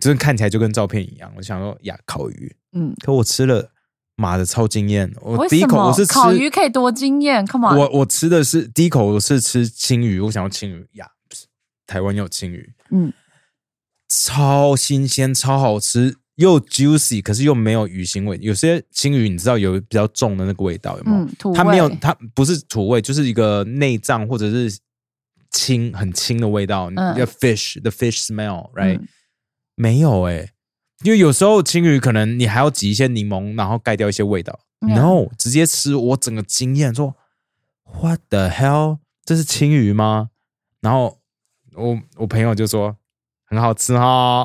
[0.00, 1.32] 就是看起来就跟照片一样。
[1.36, 3.70] 我想说呀，烤鱼，嗯，可我吃了，
[4.16, 5.12] 妈的超惊艳！
[5.20, 11.44] 我第一口我是吃烤鱼可以多惊艳？Come on，我我吃的是第一口我是吃青鱼，我想要青鱼呀，不是
[11.86, 13.12] 台湾有青鱼，嗯，
[14.08, 18.38] 超新鲜，超好吃，又 juicy，可是又没有鱼腥味。
[18.40, 21.16] 有些青鱼你知道有比较重的那个味道，有没有？
[21.18, 24.78] 嗯土它没有，它不是土味，就是一个内脏或者是
[25.50, 26.90] 清很清的味道。
[26.90, 29.08] 嗯一个 fish the fish smell，right？、嗯
[29.74, 30.52] 没有哎、
[31.04, 34.58] 因为有时候青鱼可能你还要挤一些柠檬，然后盖掉一些味道。
[34.80, 37.14] 嗯 No，直接吃，我整个惊艳，说
[37.84, 38.98] What the hell？
[39.24, 40.30] 这是青鱼吗？
[40.80, 41.18] 然后
[41.74, 42.96] 我我朋友就说
[43.48, 44.44] 很好吃 哈、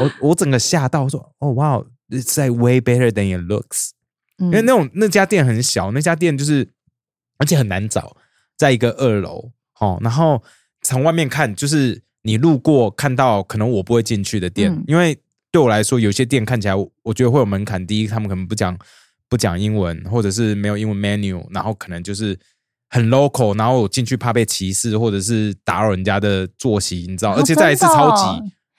[0.00, 3.90] 我我整个吓到，我说哦哇，It's like way better than it looks。
[4.38, 6.68] 因因为那种那家店很小，那家店就是
[7.38, 8.16] 而且很难找，
[8.56, 10.42] 在一个二楼哦，然后
[10.82, 15.16] 从外面看就是你路过看到可能我不会进去的店，嗯因为
[15.52, 18.76] 对我来说有些店看起来我我觉得会有门槛，第一他们可能不讲
[19.28, 22.38] 不讲英文，或者是没有英文 menu，然后可能就是。
[22.94, 27.32] 很 local，然后我进去怕被歧视，或者是打扰人家的作息，你知道？
[27.32, 28.22] 哦而且再一次超级，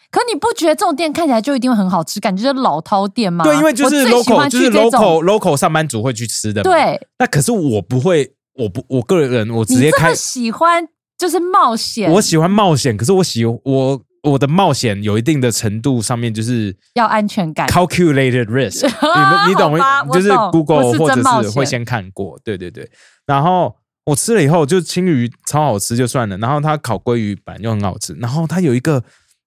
[0.09, 2.21] 可你不觉得这种店看起来就一定会很好吃？
[2.21, 3.43] 感觉就是老饕店吗？
[3.43, 6.71] 对，因为就是 local，就是去这种 local local 上班族会去吃的嘛。
[6.71, 10.87] 对，那可是我不会，我不，我个人我直接喜欢
[11.17, 20.05] 就是冒险，我喜欢冒险，可是我喜我我的冒险有一定的程度上面就是要安全感 calculated risk， 你们你懂吗？
[20.05, 22.89] 就是 Google 是或者是会先看过，对对对。
[23.25, 29.03] 然后我吃了以后，就青鱼超好吃就算了，然后它烤鲑鱼本来就很好吃，然后它有一个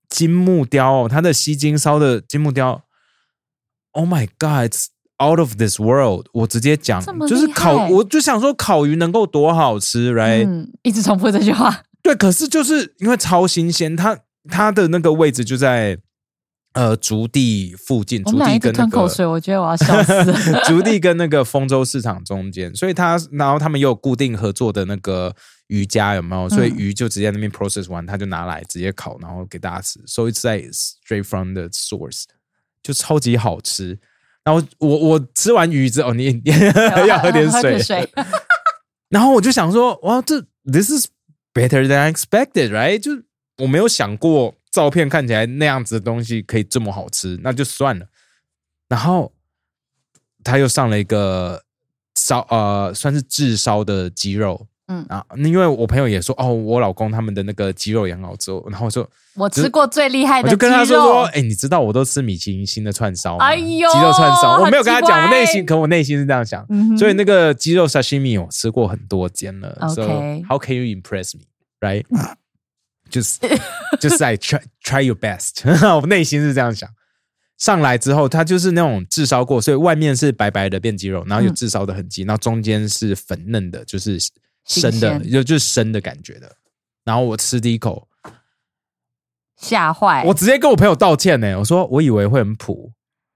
[0.09, 2.83] 金木雕哦，它的西京烧的金木雕
[3.93, 4.87] ，Oh my God！It's
[5.21, 6.27] out of this world！
[6.33, 11.83] 我直接讲就是烤，害我就想说烤鱼能够多好吃，right？、嗯，一直重复这句话。
[12.03, 15.99] 对，可是就是因为超新鲜，它它的那个位置就在
[16.75, 20.61] 呃竹地附近，竹地跟那个口水，我觉得我要笑死了。
[20.67, 25.35] 竹地跟那个丰州市场中间，所以他然后他们也有固定合作的那个
[25.69, 26.49] 鱼家有没有？
[26.49, 29.99] 所以嗯鱼就直接那边 process 完，他就拿来直接烤，然后给大家吃。
[30.07, 32.25] So it's like straight from the source，
[32.83, 33.99] 就超级好吃。
[34.45, 36.51] 然后我我吃完鱼之后，你你
[37.09, 38.09] 要喝点 水，水。
[39.11, 40.41] 然后我就想说，哇，这
[40.71, 41.09] this is
[41.53, 42.99] better than I expected, right？
[42.99, 43.23] 就
[43.59, 48.07] 我没有想过照片看起来那样子的东西可以这么好吃，那就算了。
[48.89, 49.33] 然后
[50.45, 51.63] 他又上了一个
[52.15, 55.05] 烧呃，算是炙烧的鸡肉，嗯。
[55.09, 63.45] 啊，因为我朋友也说，哦，我老公他们的那个鸡肉也很好吃哦，然后我说，我吃过最厉害的我就跟他说说，哎，你知道我都吃米其林星的串烧吗？
[63.45, 70.03] 哎呦鸡肉串烧，我没有跟他讲，我内心，可我内心是这样想，嗯所以那个鸡肉 sashimi 我吃过很多间了 OK，so
[70.49, 71.45] how can you impress me,
[73.11, 73.39] 就是
[74.01, 75.63] 就是 I try try your best，
[76.01, 76.89] 我内心是这样想。
[77.59, 84.17] 上来之后，它就是那种炙烧过，所以外面是白白的变鸡肉，然后有嗯炙烧的痕迹，然后中间是粉嫩的，就是
[84.65, 86.55] 生的，就就是生的感觉的。
[87.05, 88.07] 然后我吃第一口，
[89.57, 90.23] 吓坏。
[90.25, 92.93] 我直接跟我朋友道歉呢，我说我以为会很普，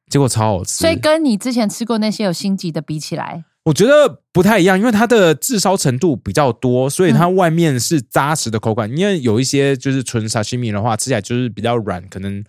[0.08, 0.74] 结果超好吃。
[0.74, 8.90] 所以跟你之前吃过那些有星级的比起来，我觉得不太一样，因为它的炙烧程度比较多，所以它嗯外面是扎实的口感。
[8.96, 12.42] 因为有一些就是纯沙西米的话，吃起来就是比较软，可能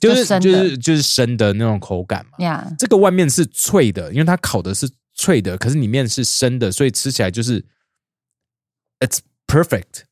[0.00, 2.44] 就就是就是就是生的那种口感嘛。
[2.44, 7.64] 呀，这个外面是脆的，因为它烤的是脆的，可是里面是生的，所以吃起来就是
[8.98, 10.02] it's perfect。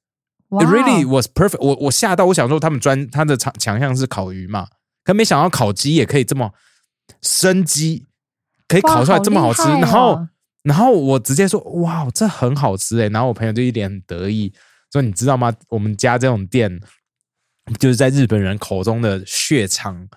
[0.49, 1.75] It really was perfect 我。
[1.75, 4.69] 我吓到，我想说他们专他的强强项是烤鱼嘛，
[5.03, 6.53] 可没想到烤鸡也可以这么
[7.21, 8.07] 生鸡，
[8.69, 9.63] 可以烤出来这么好吃。
[9.63, 10.29] 好哦然后，
[10.67, 14.53] 然后我直接说：“哇，这很好吃哎！”然后我朋友就一脸很得意
[14.93, 15.55] 说：“你知道吗？
[15.69, 16.81] 我们家这种店
[17.79, 20.09] 就是在日本人口中的血肠。”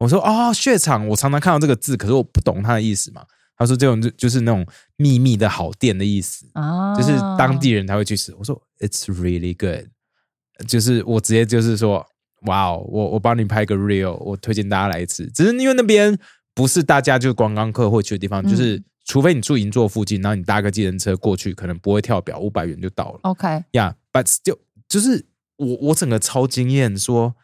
[0.00, 3.22] 我说：“哦，血肠，我常常看到这个字，可是我不懂它的意思嘛。”
[3.58, 8.34] 他说：“这种就就是那种秘密的好店的意思。”啊，就是当地人才会去吃。
[8.36, 9.86] 我说 It's really good，
[10.66, 12.06] 就是我直接就是说，
[12.46, 15.26] 哇哦，我我帮你拍个 real，我推荐大家来吃。
[15.26, 16.18] 只是因为那边
[16.54, 23.18] 不是大家就是观光客会去的地方，嗯就是除非你住银座附近，然后你搭个计程车过去，可能不会跳表，五百元就到了。
[23.22, 24.58] OK，呀、yeah,，but still，
[24.88, 27.34] 就是我我整个超惊艳，说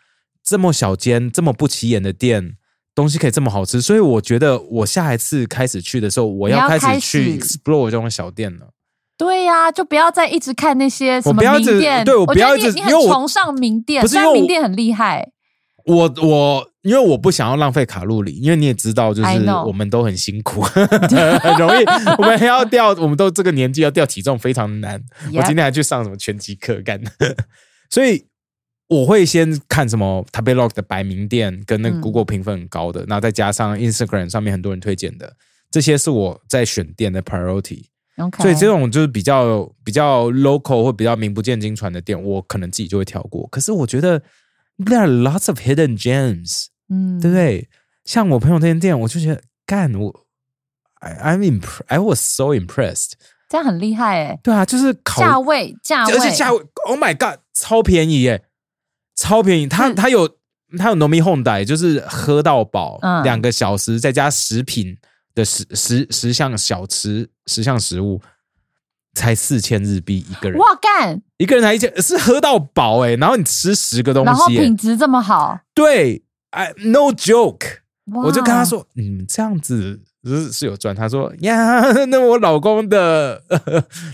[0.45, 2.57] 这么小间这么不起眼的店。
[2.95, 8.71] 东西可以这么好吃，所以我觉得我下一次开始去的时候，我要开始去始 explore 这种小店了。
[9.19, 12.05] 对呀、就不要再一直看那些什么名店。
[12.05, 15.33] 对我不要一直因为我崇尚名店，虽不是名店很厉害。
[15.87, 19.29] 我我因为我不想要浪费卡路里，因为你也知道，就是
[19.67, 21.85] 我们都很辛苦， 很容易
[22.19, 25.01] 我们要掉，我们都这个年纪要掉体重非常难。
[25.35, 27.11] 我今天还去上什么拳击课干的，
[27.91, 28.27] 所以
[28.89, 35.35] 我会先看什么 t a b e l o g 的白名店跟那 Google 评分很高的，然后再加上 Instagram 上面很多人推荐的，
[35.71, 37.85] 这些是我在选店的 priority。
[38.43, 43.47] 所以这种就是比较比较 local 或比较名不见经传的店，我可能自己就会跳过。
[43.49, 44.23] 可是我觉得
[44.79, 47.69] there are lots of hidden gems，嗯对不对？
[48.05, 50.27] 像我朋友那间店，我就觉得干我
[51.01, 53.13] ，I I'm impressed, I was so impressed。
[53.49, 58.45] 这样很厉害哎，对啊，就是烤，价位价位，而且价位，Oh my God，超便宜耶，
[59.15, 59.69] 超便宜。
[59.69, 60.29] 它是它有
[60.77, 64.97] 它有 Nomi Honda，就是喝到饱，嗯两个小时再加食品
[65.35, 68.21] 的十十十项小吃十项食物，
[69.17, 70.59] 才四千日币一个人。
[70.59, 77.79] 哇干，一个人才一千，是喝到饱哎、然后你吃十个东然后品，质这么好，对，哎，no joke，
[78.15, 80.95] 我就跟他说，你们这样子是是有赚。
[80.95, 83.41] 他说呀， 那我老公的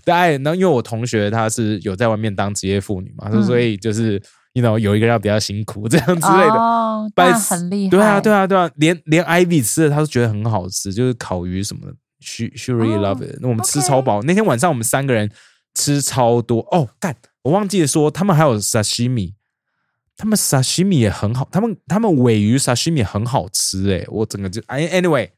[0.05, 3.43] 的 爱，然后因为我同学他是有在外面当职业妇女嘛，嗯。
[3.43, 4.23] 所以就是
[4.55, 6.55] ，you know 有一个人要比较辛苦这样之类的。
[6.55, 11.93] 哦，But 那 it's- 很厉害，对啊，对啊，对啊，连连 Ivy 吃的，他都觉得很好吃，就是烤鱼什么的
[12.23, 13.37] ，she she really 哦 love it。
[13.41, 15.31] 那我们吃超饱，那天晚上我们三个人
[15.75, 16.61] 吃超多。
[16.71, 19.35] 哦，干，我忘记了说，他们还有 sashimi，
[20.17, 25.31] 他们 sashimi 也很好，他们他们尾鱼 sashimi 也很好吃诶，我整个就哎 anyway，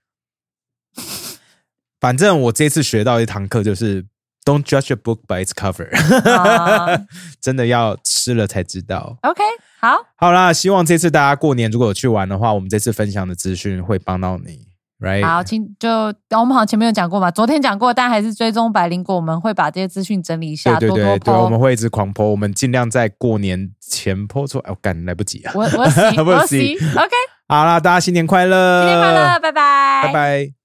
[1.99, 4.05] 反正我这次学到一堂课就是
[4.45, 5.89] Don't judge a book by its cover，
[6.31, 7.07] 啊。
[7.41, 9.17] 真的要吃了才知道。
[9.23, 9.43] OK，
[9.81, 14.64] 好，好啦，希望这次大家过年如果有去玩的话，我们这次分享的资讯会帮到你
[15.05, 15.27] ，right？
[15.27, 21.55] 好，请就我们好像前面有讲过嘛，昨天讲过，但还是追踪百灵果，我们会把这些资讯整理一下，对对对我们。
[21.65, 24.65] 会一直狂泼，我们尽量在过年前泼出来。
[24.69, 25.53] 我、干来不及啊！
[25.55, 27.11] 我 我洗我，OK，
[27.49, 28.83] 好啦，大家新年快乐！
[28.83, 30.64] 新年快乐，拜拜，拜拜。